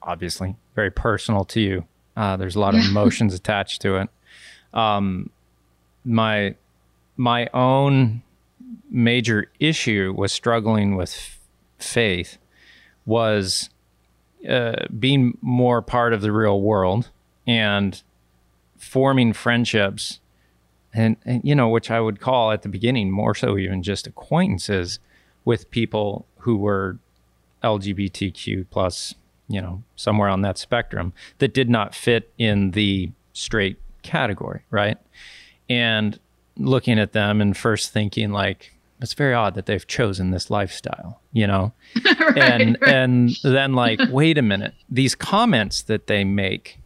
[0.02, 1.84] obviously very personal to you.
[2.16, 4.08] Uh, there's a lot of emotions attached to it.
[4.74, 5.30] Um,
[6.04, 6.54] my
[7.16, 8.22] my own
[8.90, 11.38] major issue was struggling with f-
[11.78, 12.38] faith
[13.06, 13.70] was
[14.48, 17.10] uh, being more part of the real world
[17.46, 18.02] and
[18.76, 20.20] forming friendships
[20.94, 24.06] and, and, you know which i would call at the beginning more so even just
[24.06, 24.98] acquaintances
[25.44, 26.98] with people who were
[27.62, 29.14] lgbtq plus
[29.48, 34.98] you know somewhere on that spectrum that did not fit in the straight category right?
[35.68, 36.18] And
[36.58, 41.20] looking at them and first thinking like it's very odd that they've chosen this lifestyle
[41.32, 41.72] you know?
[42.18, 42.94] Right, and right.
[42.94, 44.74] and then like wait a minute.
[44.88, 46.78] These comments that they make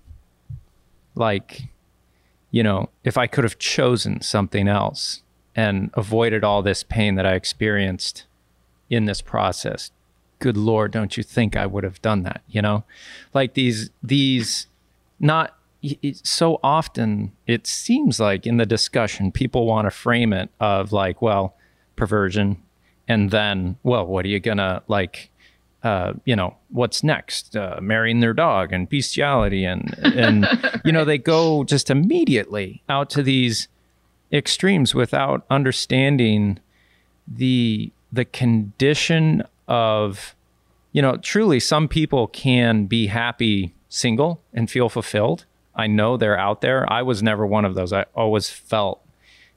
[1.15, 1.63] like
[2.51, 5.23] you know if i could have chosen something else
[5.55, 8.25] and avoided all this pain that i experienced
[8.91, 9.91] in this process
[10.39, 12.85] good lord don't you think i would have done that you know?
[13.35, 14.67] Like these these
[15.21, 15.57] not
[16.25, 21.21] so often it seems like in the discussion people want to frame it of like
[21.23, 21.55] well
[21.95, 22.63] perversion
[23.07, 25.31] and then well what are you gonna like
[25.87, 30.47] uh, you know what's next uh, marrying their dog and bestiality and and
[30.85, 33.69] you know they go just immediately out to these
[34.33, 36.59] extremes without understanding
[37.29, 40.35] the the condition of
[40.93, 45.45] you know truly some people can be happy single and feel fulfilled
[45.77, 46.91] I know they're out there.
[46.91, 47.93] I was never one of those.
[47.93, 49.03] I always felt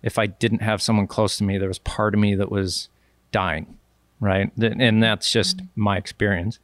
[0.04, 2.90] if I didn't have someone close to me, there was part of me that was
[3.32, 3.78] dying,
[4.20, 4.52] right?
[4.58, 5.82] And that's just mm-hmm.
[5.82, 6.60] my experience.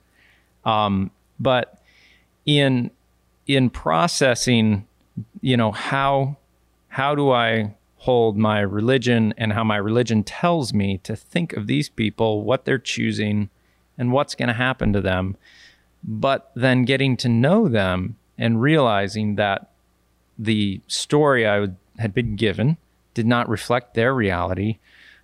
[0.64, 1.82] Um, but
[2.46, 2.92] in
[3.48, 4.88] in processing,
[5.42, 6.38] you know how
[6.90, 11.66] how do I hold my religion and how my religion tells me to think of
[11.66, 13.50] these people, what they're choosing,
[13.98, 15.36] and what's going to happen to them,
[16.04, 19.72] but then getting to know them and realizing that
[20.38, 22.78] the story I had been given
[23.14, 24.78] did not reflect their reality,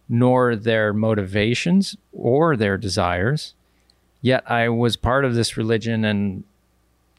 [0.09, 3.53] nor their motivations or their desires.
[4.21, 6.43] Yet I was part of this religion and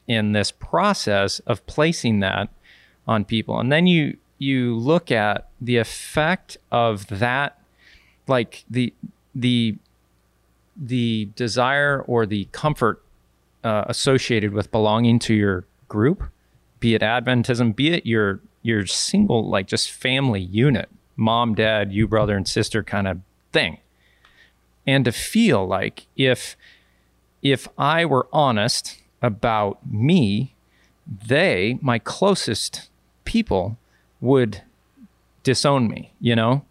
[0.07, 2.49] in this process of placing that
[3.07, 3.59] on people.
[3.59, 7.61] And then you you look at the effect of that
[8.27, 8.93] like the
[9.35, 9.77] the
[10.77, 13.03] the desire or the comfort
[13.63, 16.25] uh, associated with belonging to your group,
[16.81, 22.09] be it Adventism, be it your your single like just family unit, mom, dad, you
[22.09, 23.21] brother and sister kind of
[23.53, 23.79] thing.
[24.87, 26.57] And to feel like if
[27.43, 30.55] if I were honest about me,
[31.07, 32.89] they, my closest
[33.25, 33.77] people,
[34.23, 34.63] would
[35.43, 36.65] disown me, you know?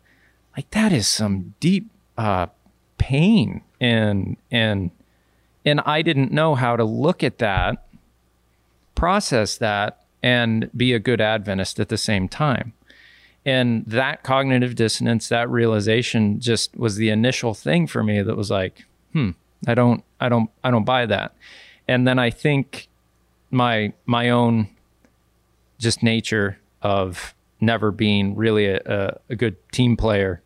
[0.58, 2.48] Like that is some deep uh,
[2.98, 4.92] pain and and
[5.66, 7.86] and I didn't know how to look at that
[8.96, 12.74] process that and be a good Adventist at the same time.
[13.46, 18.52] And that cognitive dissonance, that realization just was the initial thing for me that was
[18.52, 19.32] like, hmm,
[19.68, 21.34] I don't, I don't, I don't buy that.
[21.88, 22.88] And then I think
[23.50, 24.70] my, my own
[25.80, 30.42] just nature of never being really a, a, a good team player,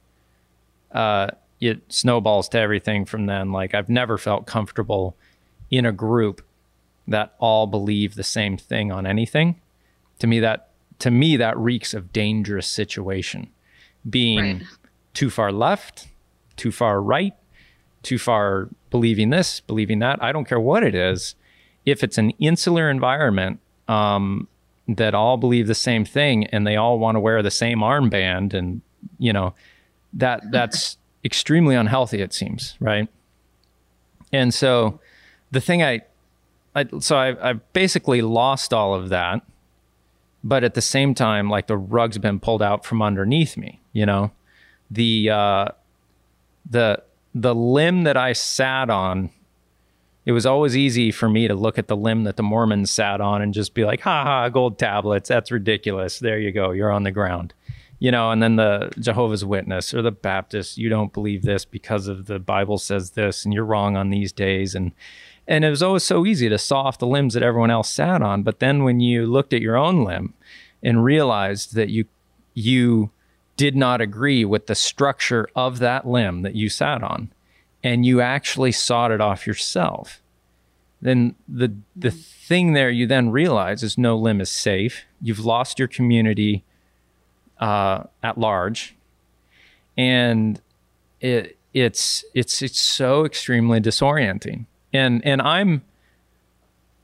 [0.93, 3.51] uh, it snowballs to everything from then.
[3.51, 5.15] Like I've never felt comfortable
[5.69, 6.41] in a group
[7.07, 9.59] that all believe the same thing on anything
[10.19, 10.69] to me that
[10.99, 13.49] to me that reeks of dangerous situation
[14.09, 14.63] being right.
[15.13, 16.07] too far left
[16.55, 17.33] too far right
[18.03, 21.35] too far believing this believing that i don't care what it is
[21.85, 24.47] if it's an insular environment um,
[24.87, 28.53] that all believe the same thing and they all want to wear the same armband
[28.53, 28.81] and
[29.19, 29.53] you know
[30.13, 33.09] that that's extremely unhealthy, it seems, right?
[34.31, 34.99] And so
[35.51, 36.01] the thing I,
[36.75, 39.41] I so I, I've basically lost all of that,
[40.45, 44.05] but at the same time, like the rug's been pulled out from underneath me, you
[44.05, 44.31] know,
[44.91, 45.67] the, uh,
[46.69, 47.01] the,
[47.33, 49.31] the limb that I sat on,
[50.23, 53.21] it was always easy for me to look at the limb that the Mormons sat
[53.21, 55.29] on and just be like, ha ha, gold tablets.
[55.29, 56.19] That's ridiculous.
[56.19, 56.71] There you go.
[56.71, 57.53] You're on the ground
[57.99, 62.07] you know, and then the Jehovah's Witness or the Baptist, you don't believe this because
[62.07, 64.91] of the Bible says this, and you're wrong on these days, and
[65.47, 68.21] and it was always so easy to saw off the limbs that everyone else sat
[68.21, 68.43] on.
[68.43, 70.33] But then when you looked at your own limb
[70.81, 72.05] and realized that you
[72.53, 73.11] you
[73.57, 77.31] did not agree with the structure of that limb that you sat on,
[77.83, 80.21] and you actually sawed it off yourself,
[81.01, 85.05] then the the thing there you then realize is no limb is safe.
[85.21, 86.63] You've lost your community
[87.59, 88.95] uh, at large,
[89.97, 90.59] and
[91.21, 94.65] it it's it's it's so extremely disorienting.
[94.95, 95.83] And and I'm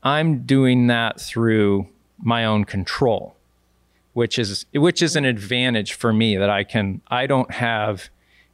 [0.02, 1.88] I'm doing that through
[2.18, 3.36] my own control,
[4.12, 8.08] which is which is an advantage for me that I can I don't have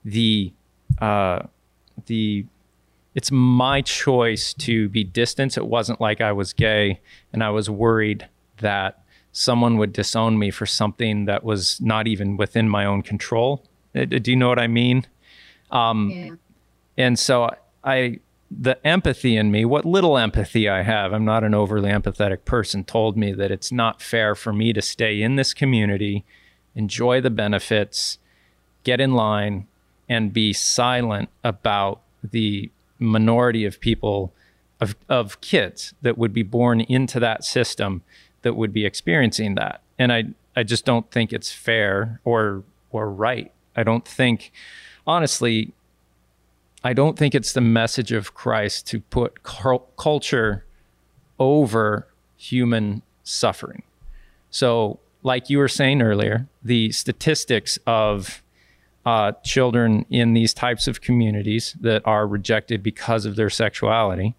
[0.04, 0.52] the
[1.00, 1.40] uh,
[2.06, 2.46] the
[3.14, 5.56] it's my choice to be distant.
[5.56, 7.00] It wasn't like I was gay
[7.32, 8.28] and I was worried
[8.58, 13.64] that someone would disown me for something that was not even within my own control.
[13.94, 15.06] Uh, do you know what I mean?
[15.70, 16.30] Um, yeah.
[16.96, 17.50] And so
[17.84, 18.20] I,
[18.50, 22.84] the empathy in me, what little empathy I have, I'm not an overly empathetic person,
[22.84, 26.24] told me that it's not fair for me to stay in this community,
[26.74, 28.18] enjoy the benefits,
[28.84, 29.66] get in line,
[30.08, 34.32] and be silent about the minority of people,
[34.80, 38.02] of, of kids that would be born into that system
[38.42, 39.82] that would be experiencing that.
[39.98, 40.24] And I
[40.56, 43.52] I just don't think it's fair or or right.
[43.76, 44.52] I don't think
[45.06, 45.72] honestly
[46.84, 50.64] I don't think it's the message of Christ to put culture
[51.38, 52.06] over
[52.36, 53.82] human suffering.
[54.50, 58.42] So, like you were saying earlier, the statistics of
[59.04, 64.34] uh, children in these types of communities that are rejected because of their sexuality,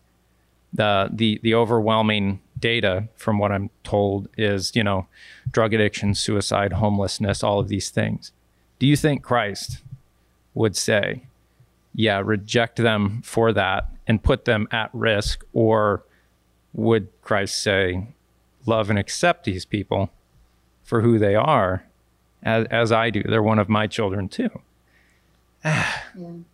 [0.74, 5.08] the the the overwhelming data from what I'm told is, you know,
[5.52, 8.32] drug addiction, suicide, homelessness, all of these things.
[8.78, 9.82] Do you think Christ
[10.54, 11.24] would say,
[11.94, 15.44] yeah, reject them for that and put them at risk?
[15.54, 16.04] Or
[16.74, 18.08] would Christ say,
[18.66, 20.10] love and accept these people
[20.84, 21.84] for who they are,
[22.44, 23.24] as, as I do?
[23.24, 24.50] They're one of my children too.
[25.66, 25.98] yeah.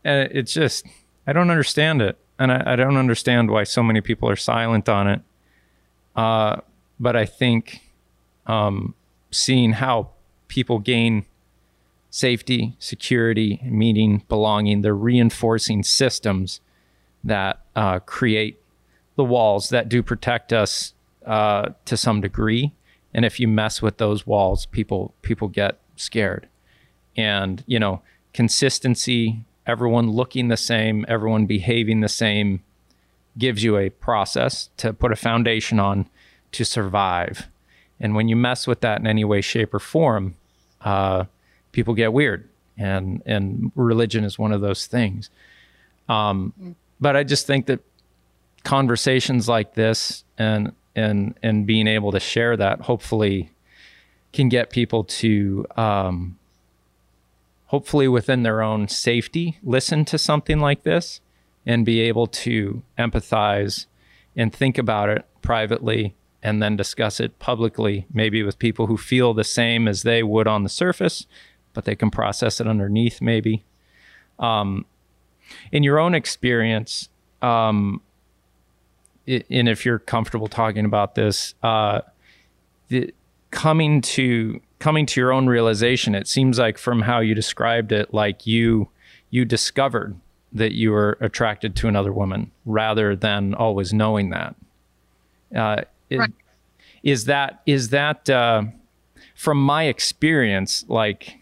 [0.04, 0.86] And it's just,
[1.28, 2.18] I don't understand it.
[2.38, 5.22] And I, I don't understand why so many people are silent on it
[6.16, 6.62] uh,
[7.00, 7.82] but I think
[8.48, 8.96] um,
[9.32, 10.10] seeing how
[10.48, 11.26] people gain
[12.16, 16.62] safety, security, meaning, belonging, they're reinforcing systems
[17.26, 18.58] that uh, create
[19.18, 20.94] the walls that do protect us
[21.26, 22.72] uh, to some degree.
[23.14, 26.48] And if you mess with those walls, people people get scared.
[27.18, 28.02] And you know,
[28.34, 32.64] consistency, everyone looking the same, everyone behaving the same,
[33.38, 36.08] gives you a process to put a foundation on
[36.54, 37.50] to survive.
[38.00, 40.36] And when you mess with that in any way, shape, or form,
[40.80, 41.26] uh,
[41.76, 42.50] people get weird.
[42.78, 45.30] And and religion is one of those things.
[46.10, 46.76] Um.
[47.00, 47.82] But I just think that
[48.64, 53.52] conversations like this and and and being able to share that hopefully
[54.34, 56.38] can get people to um,
[57.68, 61.22] hopefully within their own safety listen to something like this
[61.66, 63.86] and be able to empathize
[64.36, 69.34] and think about it privately and then discuss it publicly, maybe with people who feel
[69.34, 71.26] the same as they would on the surface,
[71.76, 73.64] but they can process it underneath, maybe.
[74.40, 74.86] Um,
[75.72, 77.10] in your own experience,
[77.42, 78.02] um,
[79.28, 82.02] and if you're comfortable talking about this, uh,
[82.88, 83.14] the,
[83.52, 88.14] coming to coming to your own realization, it seems like from how you described it,
[88.14, 88.90] like you
[89.30, 90.16] you discovered
[90.52, 94.56] that you were attracted to another woman rather than always knowing that.
[95.54, 96.32] Uh, right.
[97.04, 98.64] Is that is that uh,
[99.36, 100.86] from my experience?
[100.88, 101.38] Like,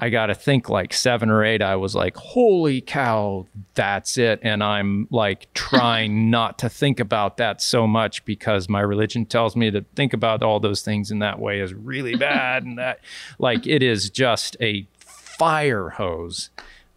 [0.00, 1.60] I got to think like seven or eight.
[1.60, 7.36] I was like, "Holy cow, that's it!" And I'm like trying not to think about
[7.36, 11.18] that so much because my religion tells me to think about all those things in
[11.18, 13.00] that way is really bad, and that
[13.38, 16.50] like it is just a fire hose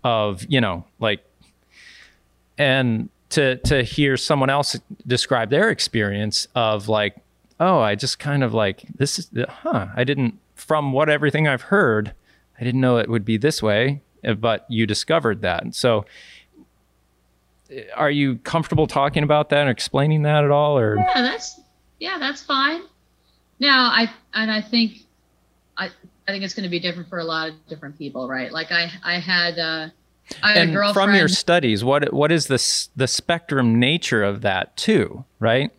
[0.03, 1.23] of you know like
[2.57, 7.15] and to to hear someone else describe their experience of like
[7.59, 11.63] oh i just kind of like this is huh i didn't from what everything i've
[11.63, 12.13] heard
[12.59, 15.75] i didn't know it would be this way uh, but you discovered that.
[15.75, 16.05] So,
[17.71, 20.77] uh, are you comfortable talking about that or explaining that at all?
[20.77, 21.59] Or yeah, that's
[21.99, 22.81] yeah, that's fine.
[23.59, 24.99] Now, I and I think
[25.77, 25.89] I
[26.27, 28.51] I think it's going to be different for a lot of different people, right?
[28.51, 29.59] Like I I had.
[29.59, 29.89] Uh,
[30.41, 31.09] I had a girlfriend.
[31.09, 35.69] and from your studies, what what is the the spectrum nature of that too, right?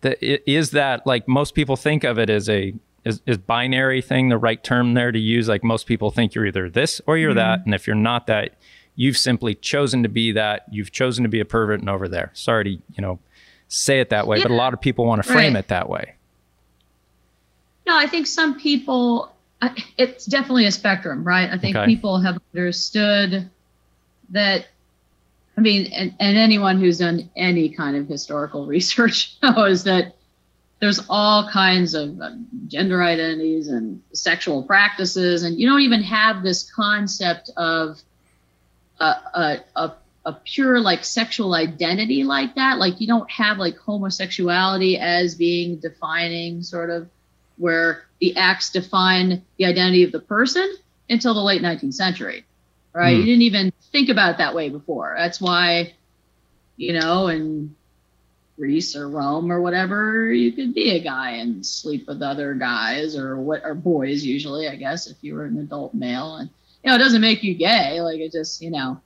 [0.00, 2.74] The, is that like most people think of it as a
[3.08, 5.48] is, is binary thing the right term there to use?
[5.48, 7.38] Like most people think you're either this or you're mm-hmm.
[7.38, 8.54] that, and if you're not that,
[8.94, 10.64] you've simply chosen to be that.
[10.70, 12.30] You've chosen to be a pervert and over there.
[12.34, 13.18] Sorry to you know
[13.68, 14.44] say it that way, yeah.
[14.44, 15.60] but a lot of people want to frame right.
[15.60, 16.14] it that way.
[17.86, 19.32] No, I think some people.
[19.96, 21.50] It's definitely a spectrum, right?
[21.50, 21.84] I think okay.
[21.84, 23.50] people have understood
[24.30, 24.66] that
[25.58, 30.14] I mean, and, and anyone who's done any kind of historical research knows that
[30.80, 32.30] there's all kinds of uh,
[32.68, 38.00] gender identities and sexual practices, and you don't even have this concept of
[39.00, 39.92] a, a, a,
[40.26, 42.78] a pure like sexual identity like that.
[42.78, 47.08] Like you don't have like homosexuality as being defining sort of
[47.56, 50.76] where the acts define the identity of the person
[51.10, 52.44] until the late 19th century
[52.98, 53.16] right?
[53.16, 53.20] Mm.
[53.20, 55.14] You didn't even think about it that way before.
[55.16, 55.94] That's why,
[56.76, 57.74] you know, in
[58.58, 63.16] Greece or Rome or whatever, you could be a guy and sleep with other guys
[63.16, 66.36] or what or boys usually, I guess, if you were an adult male.
[66.36, 66.50] And
[66.82, 68.00] you know, it doesn't make you gay.
[68.00, 69.00] Like it just, you know.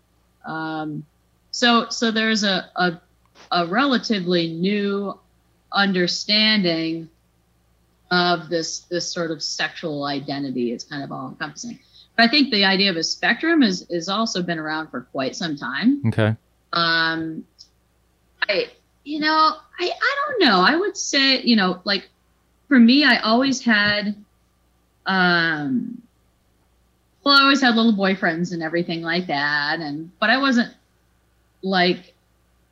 [0.47, 1.05] Um,
[1.51, 3.01] so so there's a, a
[3.51, 5.19] a relatively new
[5.71, 7.09] understanding
[8.11, 10.73] of this this sort of sexual identity.
[10.73, 11.79] It's kind of all encompassing.
[12.17, 15.37] But I think the idea of a spectrum is is also been around for quite
[15.37, 16.03] some time.
[16.09, 16.35] Okay.
[16.73, 17.45] Um,
[18.49, 18.71] I
[19.05, 20.61] you know I I don't know.
[20.61, 22.09] I would say you know like
[22.69, 24.15] for me I always had
[25.07, 26.03] um
[27.25, 30.73] well I always had little boyfriends and everything like that and but I wasn't
[31.63, 32.15] like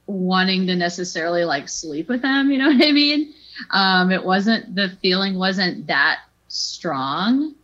[0.07, 3.33] wanting to necessarily like sleep with them you know what i mean
[3.71, 6.19] um it wasn't the feeling wasn't that
[6.49, 7.55] strong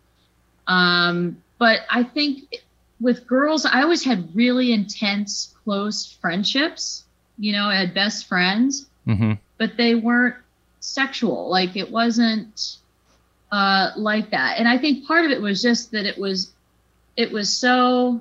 [0.69, 2.55] um but I think
[3.01, 7.05] with girls, I always had really intense, close friendships.
[7.39, 9.32] You know, I had best friends, mm-hmm.
[9.59, 10.37] but they weren't
[10.80, 11.49] sexual.
[11.51, 12.78] Like it wasn't
[13.53, 14.59] uh, like that.
[14.59, 16.53] And I think part of it was just that it was,
[17.16, 18.20] it was so,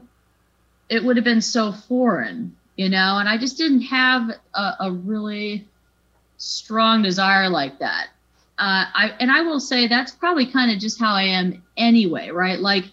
[0.89, 3.17] it would have been so foreign, you know.
[3.17, 5.65] And I just didn't have a, a really
[6.37, 8.07] strong desire like that.
[8.57, 12.29] Uh, I and I will say that's probably kind of just how I am anyway,
[12.29, 12.59] right?
[12.59, 12.85] Like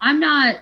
[0.00, 0.56] I'm not.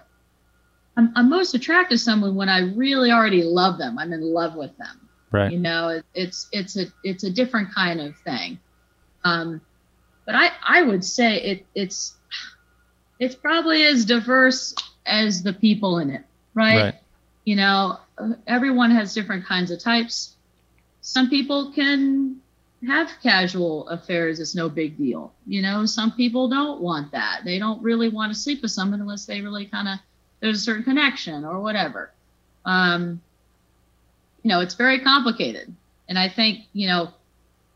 [0.97, 3.99] I'm, I'm most attracted to someone when I really already love them.
[3.99, 5.09] I'm in love with them.
[5.31, 5.53] Right.
[5.53, 8.59] You know, it, it's it's a it's a different kind of thing.
[9.25, 9.61] Um,
[10.25, 12.17] but I I would say it it's
[13.19, 14.75] it's probably as diverse
[15.05, 16.25] as the people in it,
[16.55, 16.77] right?
[16.77, 16.95] right?
[17.45, 17.99] You know,
[18.47, 20.37] everyone has different kinds of types.
[21.01, 22.41] Some people can
[22.87, 27.59] have casual affairs it's no big deal you know some people don't want that they
[27.59, 29.99] don't really want to sleep with someone unless they really kind of
[30.41, 32.13] there's a certain connection or whatever.
[32.65, 33.21] Um
[34.43, 35.75] you know it's very complicated.
[36.09, 37.11] And i think you know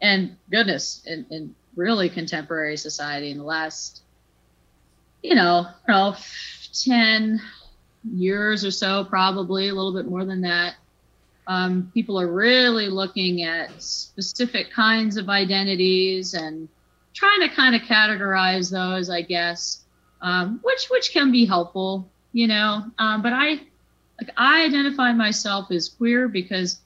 [0.01, 4.03] and goodness in, in really contemporary society in the last
[5.23, 6.17] you know, know
[6.85, 7.41] 10
[8.15, 10.77] years or so probably a little bit more than that
[11.47, 16.69] um, people are really looking at specific kinds of identities and
[17.15, 19.83] trying to kind of categorize those, I guess,
[20.23, 22.85] um, which which can be helpful, you know.
[22.99, 23.61] Um, but I
[24.21, 26.79] like I identify myself as queer because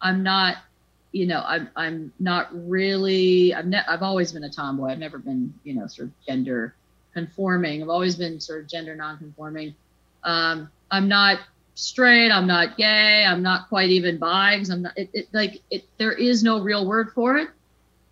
[0.00, 0.56] I'm not,
[1.12, 3.54] you know, I'm I'm not really.
[3.54, 4.88] I've ne- I've always been a tomboy.
[4.88, 6.74] I've never been, you know, sort of gender
[7.14, 7.82] conforming.
[7.82, 9.74] I've always been sort of gender nonconforming.
[10.24, 11.40] Um, I'm not
[11.80, 15.62] straight i'm not gay i'm not quite even bi because i'm not it, it like
[15.70, 17.48] it there is no real word for it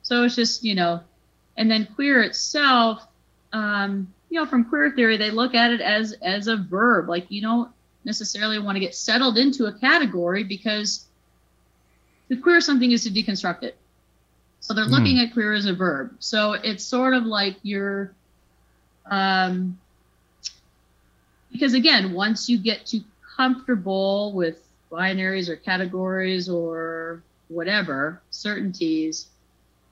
[0.01, 0.99] so it's just you know
[1.59, 3.07] and then queer itself
[3.53, 7.09] um you know from queer theory they look at it as as a verb.
[7.09, 7.71] Like you don't
[8.05, 11.07] necessarily want to get settled into a category because
[12.29, 13.77] to queer something is to deconstruct it.
[14.61, 14.91] So they're mm.
[14.91, 16.17] looking at queer as a verb.
[16.19, 18.13] So it's sort of like you're
[19.11, 19.79] um
[21.51, 23.01] because again once you get to
[23.37, 29.29] comfortable with binaries or categories or whatever certainties,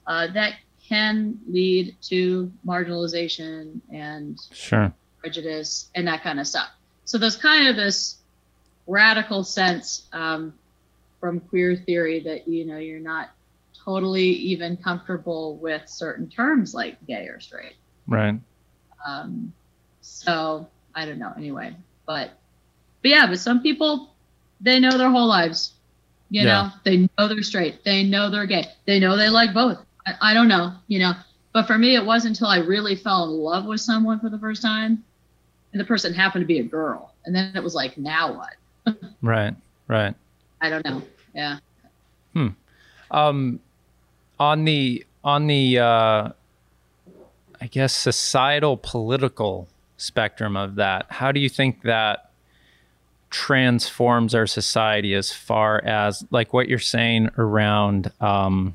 [0.06, 0.54] uh, that
[0.88, 4.92] can lead to marginalization and sure.
[5.18, 6.68] prejudice and that kind of stuff.
[7.04, 8.18] So there's kind of this
[8.86, 10.54] radical sense um,
[11.20, 13.30] from queer theory that you know you're not
[13.84, 17.74] totally even comfortable with certain terms like gay or straight.
[18.06, 18.38] Right.
[19.06, 19.52] Um,
[20.00, 21.32] so I don't know.
[21.36, 21.74] Anyway,
[22.06, 22.30] but
[23.02, 24.14] but yeah, but some people
[24.60, 25.74] they know their whole lives.
[26.28, 26.46] You Yeah.
[26.62, 27.84] know, they know they're straight.
[27.84, 28.66] They know they're gay.
[28.84, 29.78] They know they like both.
[30.06, 31.12] I, I don't know, you know.
[31.52, 34.38] But for me, it wasn't until I really fell in love with someone for the
[34.38, 35.02] first time,
[35.72, 38.96] and the person happened to be a girl, and then it was like, now what?
[39.22, 39.54] Right.
[39.88, 40.14] Right.
[40.60, 41.02] I don't know.
[41.34, 41.58] Yeah.
[42.32, 42.48] Hmm.
[43.10, 43.60] Um,
[44.38, 46.28] on the on the uh,
[47.60, 52.30] I guess societal political spectrum of that, how do you think that
[53.30, 58.74] transforms our society as far as like what you're saying around um,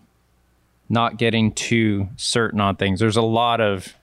[0.92, 3.00] not getting too certain on things?
[3.00, 3.96] There's a lot of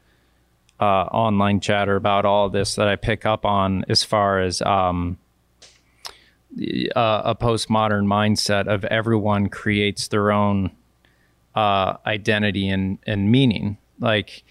[0.81, 5.19] uh, online chatter about all this that I pick up on as far as um,
[6.57, 10.71] uh, a postmodern mindset of everyone creates their own
[11.55, 13.77] uh, identity and, and meaning.
[14.01, 14.45] Like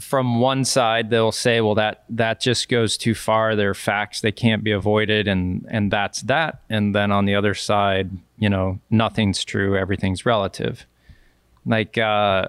[0.00, 3.56] from one side, they'll say, "Well, that that just goes too far.
[3.56, 7.54] They're facts; they can't be avoided, and and that's that." And then on the other
[7.54, 10.86] side, you know, nothing's true; everything's relative.
[11.66, 12.48] Like, uh,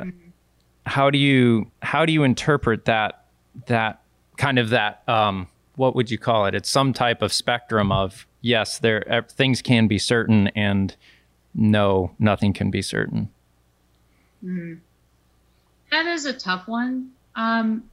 [0.86, 3.26] how do you how do you interpret that
[3.68, 4.02] that
[4.38, 6.56] kind of that um, what would you call it?
[6.56, 10.96] It's some type of spectrum of yes, there things can be certain, and
[11.54, 13.30] no, nothing can be certain.
[14.44, 14.80] Mm.
[15.92, 17.12] That is a tough one.
[17.36, 17.90] Um,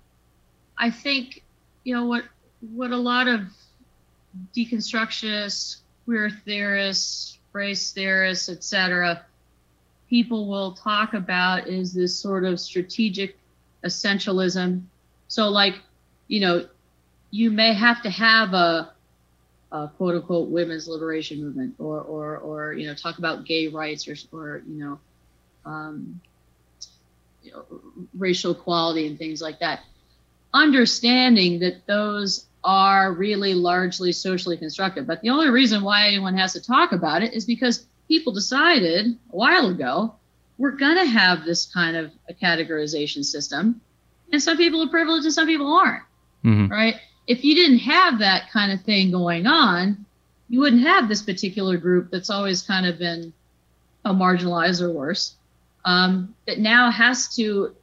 [0.78, 1.42] I think
[1.84, 2.24] you know what
[2.60, 3.40] what a lot of
[4.56, 9.24] deconstructionists, queer theorists, race theorists, etc.,
[10.08, 13.36] people will talk about is this sort of strategic
[13.84, 14.82] essentialism.
[15.28, 15.74] So, like,
[16.28, 16.66] you know,
[17.30, 18.92] you may have to have a,
[19.70, 24.08] a quote unquote women's liberation movement, or or or you know, talk about gay rights,
[24.08, 24.98] or or you know.
[25.64, 26.20] Um,
[27.42, 27.64] you know,
[28.16, 29.80] racial equality and things like that.
[30.52, 35.06] Understanding that those are really largely socially constructed.
[35.06, 39.06] But the only reason why anyone has to talk about it is because people decided
[39.32, 40.14] a while ago
[40.56, 43.80] we're going to have this kind of a categorization system.
[44.32, 46.02] And some people are privileged and some people aren't,
[46.44, 46.68] Mhm.
[46.68, 46.96] right?
[47.28, 50.04] If you didn't have that kind of thing going on,
[50.48, 53.32] you wouldn't have this particular group that's always kind of been
[54.04, 55.34] uh, marginalized or worse
[55.84, 57.74] um, that now has to,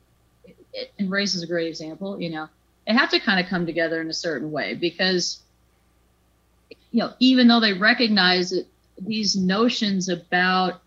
[0.73, 2.49] it- and race is a great example, you know,
[2.85, 5.39] they have to kind of come together in a certain way because,
[6.91, 8.67] you know, even though they recognize that
[8.99, 10.81] these notions about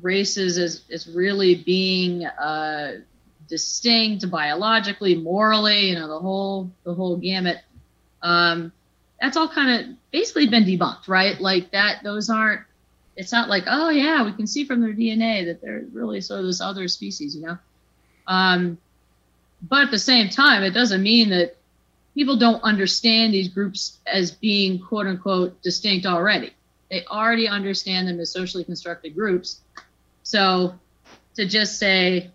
[0.00, 2.98] races as, as really being uh,
[3.48, 7.58] distinct biologically, morally, you know, the whole, the whole gamut,
[8.22, 8.72] um,
[9.20, 11.40] that's all kind of basically been debunked, right?
[11.40, 12.62] Like that, those aren't
[13.20, 16.40] it's not like oh yeah we can see from their dna that they're really sort
[16.40, 17.58] of this other species you know
[18.26, 18.78] um,
[19.62, 21.56] but at the same time it doesn't mean that
[22.14, 26.50] people don't understand these groups as being quote unquote distinct already
[26.90, 29.60] they already understand them as socially constructed groups
[30.22, 30.74] so
[31.34, 32.30] to just say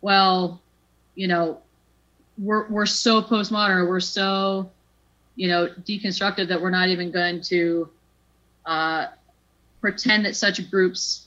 [0.00, 0.60] well
[1.14, 1.58] you know
[2.38, 4.70] we're, we're so postmodern we're so
[5.36, 7.88] you know deconstructed that we're not even going to
[8.66, 9.06] uh,
[9.80, 11.26] pretend that such groups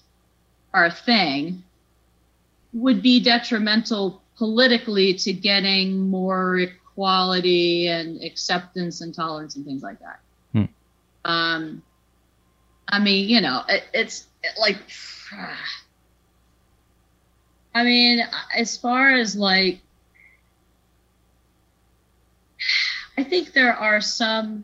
[0.74, 1.64] are a thing
[2.74, 10.00] would be detrimental politically to getting more equality and acceptance and tolerance and things like
[10.00, 10.20] that.
[10.52, 10.66] Hmm.
[11.26, 11.82] Um,
[12.90, 14.28] I mean, you know, it, it's
[14.60, 14.78] like,
[17.76, 19.80] I mean, as far as like,
[23.18, 24.64] I think there are some,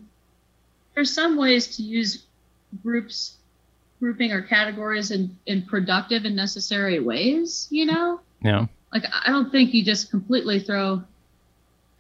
[0.96, 2.26] there's some ways to use
[2.82, 3.38] groups
[4.00, 8.20] grouping or categories in, in productive and necessary ways, you know?
[8.42, 8.66] Yeah.
[8.92, 11.02] Like, I don't think you just completely throw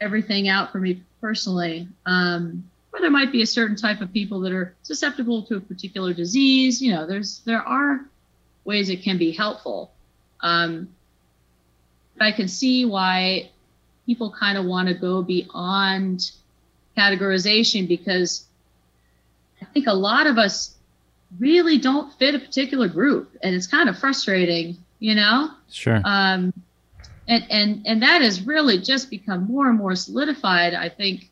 [0.01, 1.87] everything out for me personally.
[2.05, 5.59] Um, or there might be a certain type of people that are susceptible to a
[5.59, 6.81] particular disease.
[6.81, 8.05] You know, there's there are
[8.65, 9.91] ways it can be helpful.
[10.41, 10.89] Um,
[12.17, 13.49] but I can see why
[14.05, 16.31] people kind of want to go beyond
[16.97, 18.45] categorization because
[19.61, 20.75] I think a lot of us
[21.39, 25.49] really don't fit a particular group, and it's kind of frustrating, you know.
[25.71, 25.99] Sure.
[26.03, 26.53] Um,
[27.27, 30.73] and and and that has really just become more and more solidified.
[30.73, 31.29] I think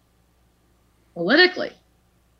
[1.13, 1.71] politically,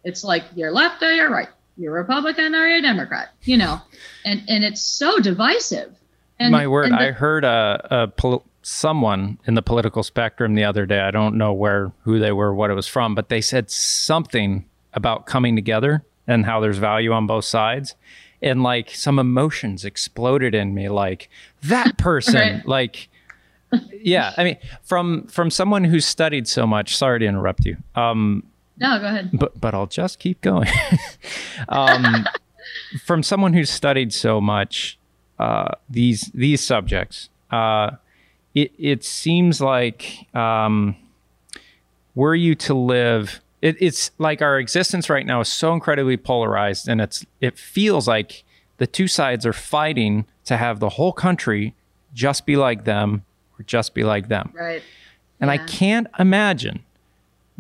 [0.03, 3.79] it's like you're left or you're right, you're Republican or you're Democrat, you know,
[4.25, 5.93] and and it's so divisive.
[6.39, 10.63] And, My word, the- I heard a, a pol- someone in the political spectrum the
[10.63, 10.99] other day.
[10.99, 14.65] I don't know where, who they were, what it was from, but they said something
[14.93, 17.93] about coming together and how there's value on both sides.
[18.41, 21.29] And like some emotions exploded in me, like
[21.63, 22.65] that person, Right.
[22.67, 23.09] like,
[24.01, 24.33] yeah.
[24.35, 26.95] I mean, from from someone who's studied so much.
[26.97, 27.77] Sorry to interrupt you.
[27.95, 28.43] Um,
[28.81, 29.29] No, go ahead.
[29.31, 30.67] But but I'll just keep going.
[31.69, 32.25] um,
[33.05, 34.97] from someone who's studied so much
[35.39, 37.91] uh, these these subjects, uh,
[38.55, 40.95] it it seems like um,
[42.15, 46.87] were you to live, it, it's like our existence right now is so incredibly polarized,
[46.87, 48.43] and it's it feels like
[48.77, 51.75] the two sides are fighting to have the whole country
[52.15, 53.23] just be like them
[53.59, 54.51] or just be like them.
[54.55, 54.81] Right.
[55.39, 55.53] And Yeah.
[55.53, 56.83] I can't imagine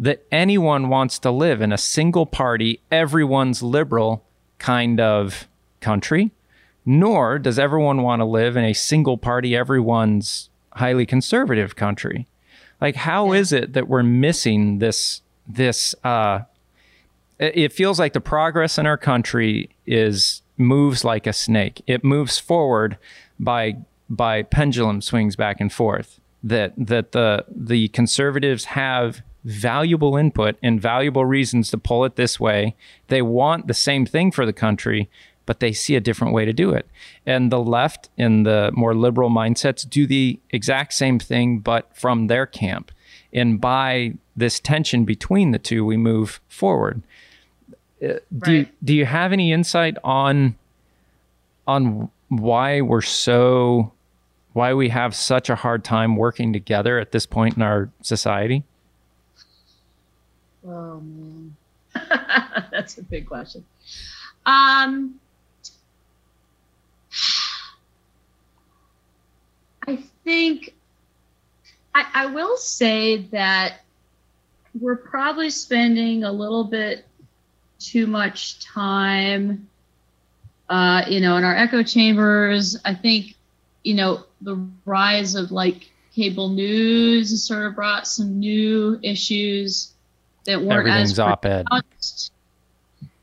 [0.01, 4.25] that anyone wants to live in a single party, everyone's liberal
[4.57, 5.47] kind of
[5.79, 6.31] country,
[6.83, 12.25] nor does everyone want to live in a single party, everyone's highly conservative country.
[12.81, 15.21] Like, how is it that we're missing this?
[15.47, 16.41] This uh,
[17.37, 21.83] it it feels like the progress in our country is moves like a snake.
[21.85, 22.97] It moves forward
[23.39, 23.77] by
[24.09, 26.19] by pendulum swings back and forth.
[26.43, 32.39] That that the the conservatives have valuable input and valuable reasons to pull it this
[32.39, 32.75] way.
[33.07, 35.09] They want the same thing for the country,
[35.45, 36.87] but they see a different way to do it.
[37.25, 42.27] And the left and the more liberal mindsets do the exact same thing, but from
[42.27, 42.91] their camp.
[43.33, 47.01] And by this tension between the two, we move forward.
[48.03, 50.55] Uh, Do you, do you have any insight on
[51.67, 53.93] on why we're so
[54.53, 58.63] why we have such a hard time working together at this point in our society?
[60.67, 61.55] Oh man,
[62.71, 63.65] that's a big question.
[64.45, 65.19] Um,
[69.87, 70.73] I think
[71.93, 73.81] I, I will say that
[74.79, 77.05] we're probably spending a little bit
[77.79, 79.67] too much time,
[80.69, 82.77] uh, you know, in our echo chambers.
[82.85, 83.35] I think,
[83.83, 89.93] you know, the rise of like cable news has sort of brought some new issues
[90.45, 91.65] that weren't Everything's op-ed.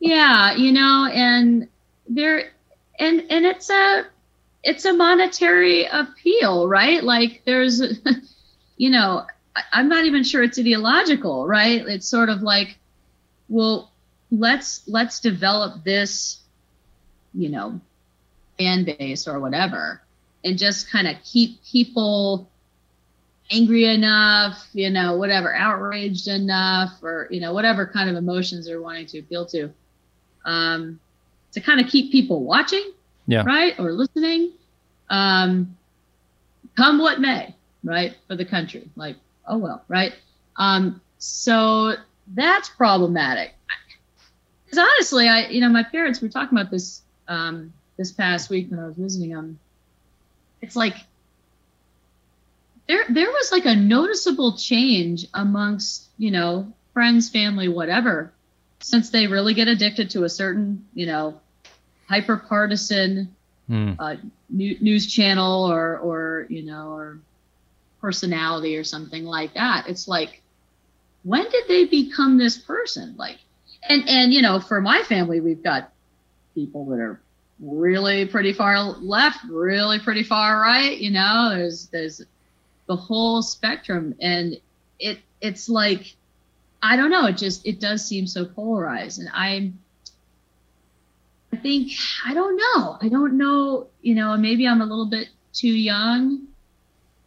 [0.00, 1.68] Yeah, you know, and
[2.08, 2.52] there,
[2.98, 4.06] and and it's a
[4.62, 7.02] it's a monetary appeal, right?
[7.02, 7.80] Like there's,
[8.76, 9.26] you know,
[9.72, 11.86] I'm not even sure it's ideological, right?
[11.86, 12.78] It's sort of like,
[13.48, 13.90] well,
[14.30, 16.40] let's let's develop this,
[17.34, 17.80] you know,
[18.58, 20.02] fan base or whatever,
[20.44, 22.48] and just kind of keep people
[23.50, 28.82] angry enough, you know, whatever, outraged enough, or you know, whatever kind of emotions they're
[28.82, 29.70] wanting to appeal to,
[30.44, 31.00] um,
[31.52, 32.92] to kind of keep people watching,
[33.26, 33.42] Yeah.
[33.44, 34.52] right, or listening,
[35.10, 35.76] um,
[36.76, 38.88] come what may, right, for the country.
[38.96, 39.16] Like,
[39.46, 40.12] oh well, right.
[40.56, 41.94] Um, so
[42.34, 43.54] that's problematic.
[44.64, 48.70] Because honestly, I, you know, my parents were talking about this um, this past week
[48.70, 49.58] when I was visiting them.
[50.60, 50.96] It's like
[52.88, 58.32] there there was like a noticeable change amongst you know friends family whatever
[58.80, 61.40] since they really get addicted to a certain you know
[62.08, 63.34] hyper partisan
[63.68, 63.92] Hmm.
[63.98, 64.16] uh,
[64.48, 67.18] new, news channel or or you know or
[68.00, 70.40] personality or something like that it's like
[71.22, 73.36] when did they become this person like
[73.86, 75.92] and and you know for my family we've got
[76.54, 77.20] people that are
[77.60, 82.22] really pretty far left really pretty far right you know there's there's
[82.88, 84.56] the whole spectrum and
[84.98, 86.16] it it's like
[86.82, 89.78] i don't know it just it does seem so polarized and i'm
[91.52, 91.92] i think
[92.26, 96.46] i don't know i don't know you know maybe i'm a little bit too young.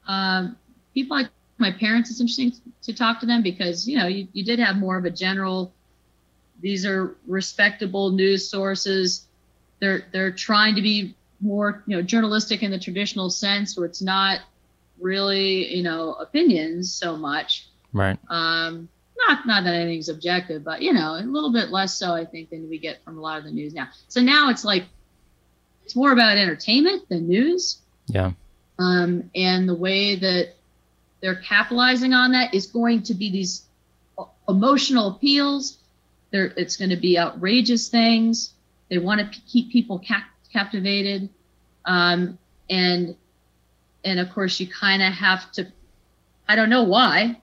[0.07, 0.57] Um
[0.93, 4.43] people like my parents it's interesting to talk to them because you know you, you
[4.43, 5.73] did have more of a general
[6.61, 9.27] these are respectable news sources.
[9.79, 14.01] They're they're trying to be more you know journalistic in the traditional sense where it's
[14.01, 14.41] not
[15.01, 18.17] really you know opinions so much Right.
[18.29, 18.87] um
[19.27, 22.49] not not that anything's objective but you know a little bit less so i think
[22.49, 24.85] than we get from a lot of the news now so now it's like
[25.83, 28.31] it's more about entertainment than news Yeah.
[28.79, 30.53] um, and the way that
[31.21, 33.63] they're capitalizing on that is going to be these
[34.49, 35.77] emotional appeals.
[36.31, 38.53] There, it's going to be outrageous things.
[38.89, 41.29] They want to p- keep people cap- captivated,
[41.85, 43.15] um, and
[44.03, 45.67] and of course you kind of have to.
[46.47, 47.37] I don't know why.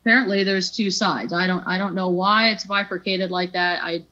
[0.00, 1.32] Apparently, there's two sides.
[1.32, 1.62] I don't.
[1.66, 3.82] I don't know why it's bifurcated like that.
[3.82, 4.04] I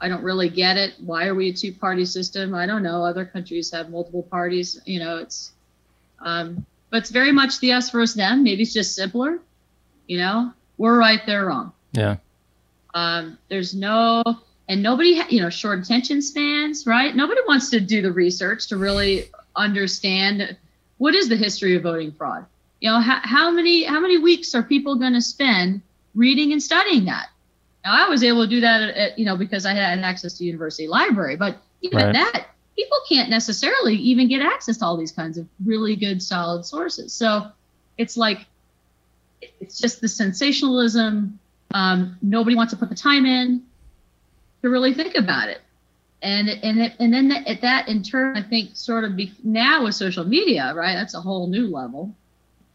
[0.00, 0.94] I don't really get it.
[0.98, 2.54] Why are we a two-party system?
[2.54, 3.04] I don't know.
[3.04, 4.80] Other countries have multiple parties.
[4.84, 5.52] You know, it's
[6.20, 8.44] um, but it's very much the us versus them.
[8.44, 9.40] Maybe it's just simpler.
[10.06, 11.72] You know, we're right, they're wrong.
[11.92, 12.16] Yeah.
[12.94, 14.22] Um, there's no,
[14.68, 17.14] and nobody, ha- you know, short attention spans, right?
[17.14, 20.56] Nobody wants to do the research to really understand
[20.98, 22.46] what is the history of voting fraud.
[22.80, 25.80] You know, how, how many how many weeks are people going to spend
[26.14, 27.28] reading and studying that?
[27.84, 30.38] Now I was able to do that, at, at, you know, because I had access
[30.38, 31.36] to university library.
[31.36, 32.12] But even Right.
[32.12, 32.46] that,
[32.76, 37.12] people can't necessarily even get access to all these kinds of really good, solid sources.
[37.12, 37.46] So
[37.98, 38.46] it's like
[39.60, 41.38] it's just the sensationalism.
[41.72, 43.62] Um, nobody wants to put the time in
[44.62, 45.60] to really think about it.
[46.24, 49.84] And and it, and then that, that in turn, I think, sort of be, now
[49.84, 50.94] with social media, right?
[50.94, 52.14] That's a whole new level.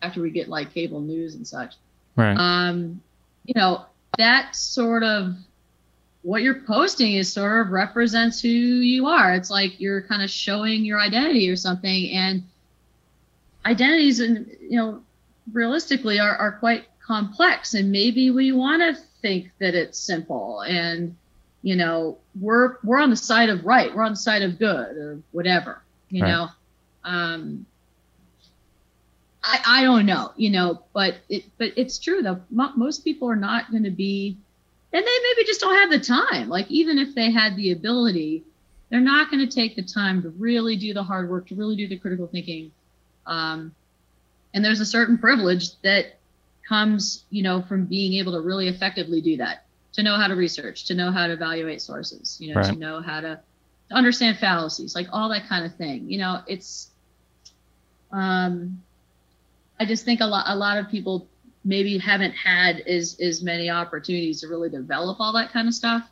[0.04, 1.76] After we get like cable news and such,
[2.16, 2.38] Right.
[2.38, 3.02] um,
[3.46, 3.86] you know,
[4.18, 5.36] that sort of
[6.22, 9.34] what you're posting is sort of represents who you are.
[9.34, 12.44] It's like you're kind of showing your identity or something, and
[13.66, 15.02] identities, and you know,
[15.52, 17.74] realistically, are are quite complex.
[17.74, 21.16] And maybe we want to think that it's simple, and
[21.62, 24.98] you know, we're we're on the side of right, we're on the side of good,
[24.98, 25.84] or whatever.
[26.10, 26.26] You Right.
[26.26, 26.48] know,
[27.04, 27.66] um,
[29.44, 32.42] I, I don't know, you know, but it but it's true though.
[32.52, 34.38] Most people are not going to be,
[34.94, 36.50] and they maybe just don't have the time.
[36.50, 38.46] Like even if they had the ability,
[38.90, 41.76] they're not going to take the time to really do the hard work, to really
[41.76, 42.72] do the critical thinking.
[43.26, 43.76] Um,
[44.54, 46.20] and there's a certain privilege that
[46.68, 49.66] comes, you know, from being able to really effectively do that.
[49.94, 53.02] To know how to research, to know how to evaluate sources, you know, to know
[53.02, 53.40] how to,
[53.90, 56.10] to understand fallacies, like all that kind of thing.
[56.10, 56.90] You know, it's
[58.12, 58.82] um
[59.80, 61.28] I just think a lot a lot of people
[61.66, 66.08] maybe haven't had as as many opportunities to really develop all that kind of stuff.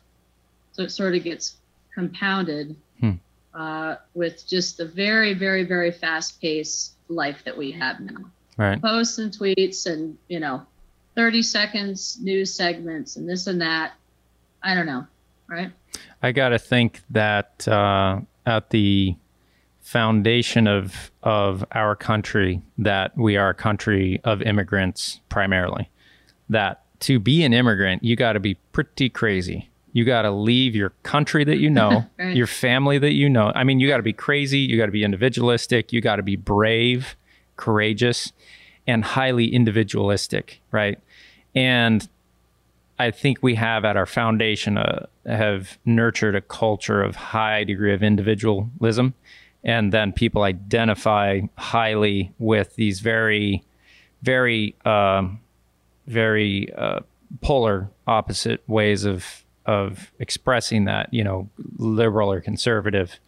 [0.72, 1.56] So it sort of gets
[1.94, 3.12] compounded Hmm.
[3.54, 8.30] uh, with just the very, very, very fast paced life that we have now.
[8.56, 8.80] Right.
[8.80, 10.66] Posts and tweets and, you know,
[11.18, 13.94] 30 seconds news segments and this and that.
[14.62, 15.04] I don't know.
[15.48, 15.72] Right.
[16.22, 19.16] I got to think that uh, at the
[19.80, 25.90] foundation of of our country, that we are a country of immigrants primarily.
[26.50, 29.70] That to be an immigrant, you got to be pretty crazy.
[29.92, 32.36] You got to leave your country that you know, Right.
[32.36, 33.50] your family that you know.
[33.56, 34.60] I mean, you got to be crazy.
[34.60, 35.92] You got to be individualistic.
[35.92, 37.16] You got to be brave,
[37.56, 38.32] courageous,
[38.86, 41.00] and highly individualistic, right?
[41.54, 42.08] And
[42.98, 47.94] I think we have at our foundation uh, have nurtured a culture of high degree
[47.94, 49.14] of individualism,
[49.62, 53.62] and then people identify highly with these very,
[54.22, 55.40] very, um,
[56.06, 57.00] very uh,
[57.40, 61.12] polar opposite ways of of expressing that.
[61.12, 63.20] You know, liberal or conservative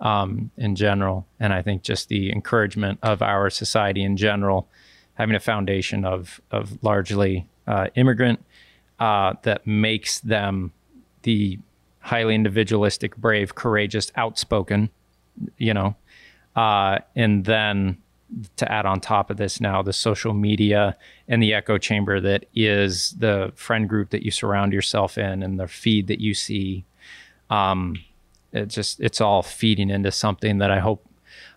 [0.00, 4.68] um, in general, and I think just the encouragement of our society in general,
[5.14, 8.44] having a foundation of of largely uh, immigrant
[9.00, 10.72] uh, that makes them
[11.22, 11.58] the
[12.00, 14.90] highly individualistic, brave, courageous, outspoken,
[15.56, 15.96] you know,
[16.54, 17.98] uh, and then
[18.56, 20.96] to add on top of this now the social media
[21.28, 25.60] and the echo chamber that is the friend group that you surround yourself in and
[25.60, 26.84] the feed that you see
[27.50, 27.94] um
[28.52, 31.06] it just it's all feeding into something that i hope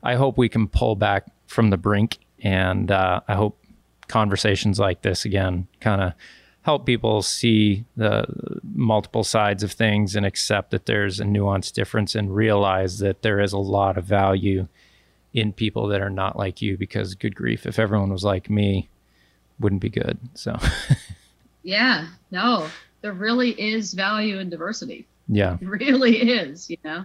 [0.03, 3.57] i hope we can pull back from the brink and uh, i hope
[4.07, 6.13] conversations like this again kind of
[6.61, 8.25] help people see the
[8.73, 13.39] multiple sides of things and accept that there's a nuanced difference and realize that there
[13.39, 14.67] is a lot of value
[15.33, 18.89] in people that are not like you because good grief if everyone was like me
[19.59, 20.57] wouldn't be good so
[21.67, 22.07] Yeah.
[22.31, 22.69] No,
[23.01, 25.05] there really is value in diversity.
[25.27, 27.03] yeah It really is, you know?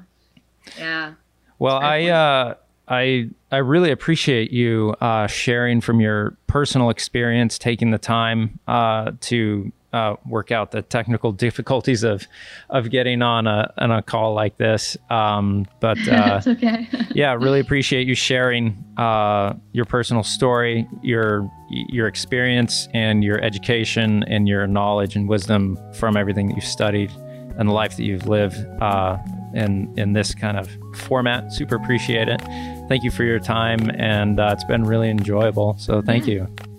[0.79, 1.15] Yeah.
[1.59, 2.55] Well, I uh,
[2.89, 9.13] I I really appreciate you uh, sharing from your personal experience, taking the time uh,
[9.23, 12.27] to uh, work out the technical difficulties of
[12.71, 14.97] of getting on a on a call like this.
[15.11, 16.89] Um, but uh, okay.
[17.15, 24.25] yeah, really appreciate you sharing uh, your personal story, your your experience, and your education,
[24.25, 27.11] and your knowledge and wisdom from everything that you've studied
[27.59, 29.19] and the life that you've lived uh,
[29.55, 31.53] in in this kind of format.
[31.53, 32.41] Super appreciate it.
[32.89, 35.77] Thank you for your time, and uh, it's been really enjoyable.
[35.79, 36.35] So thank Yeah.
[36.35, 36.72] you.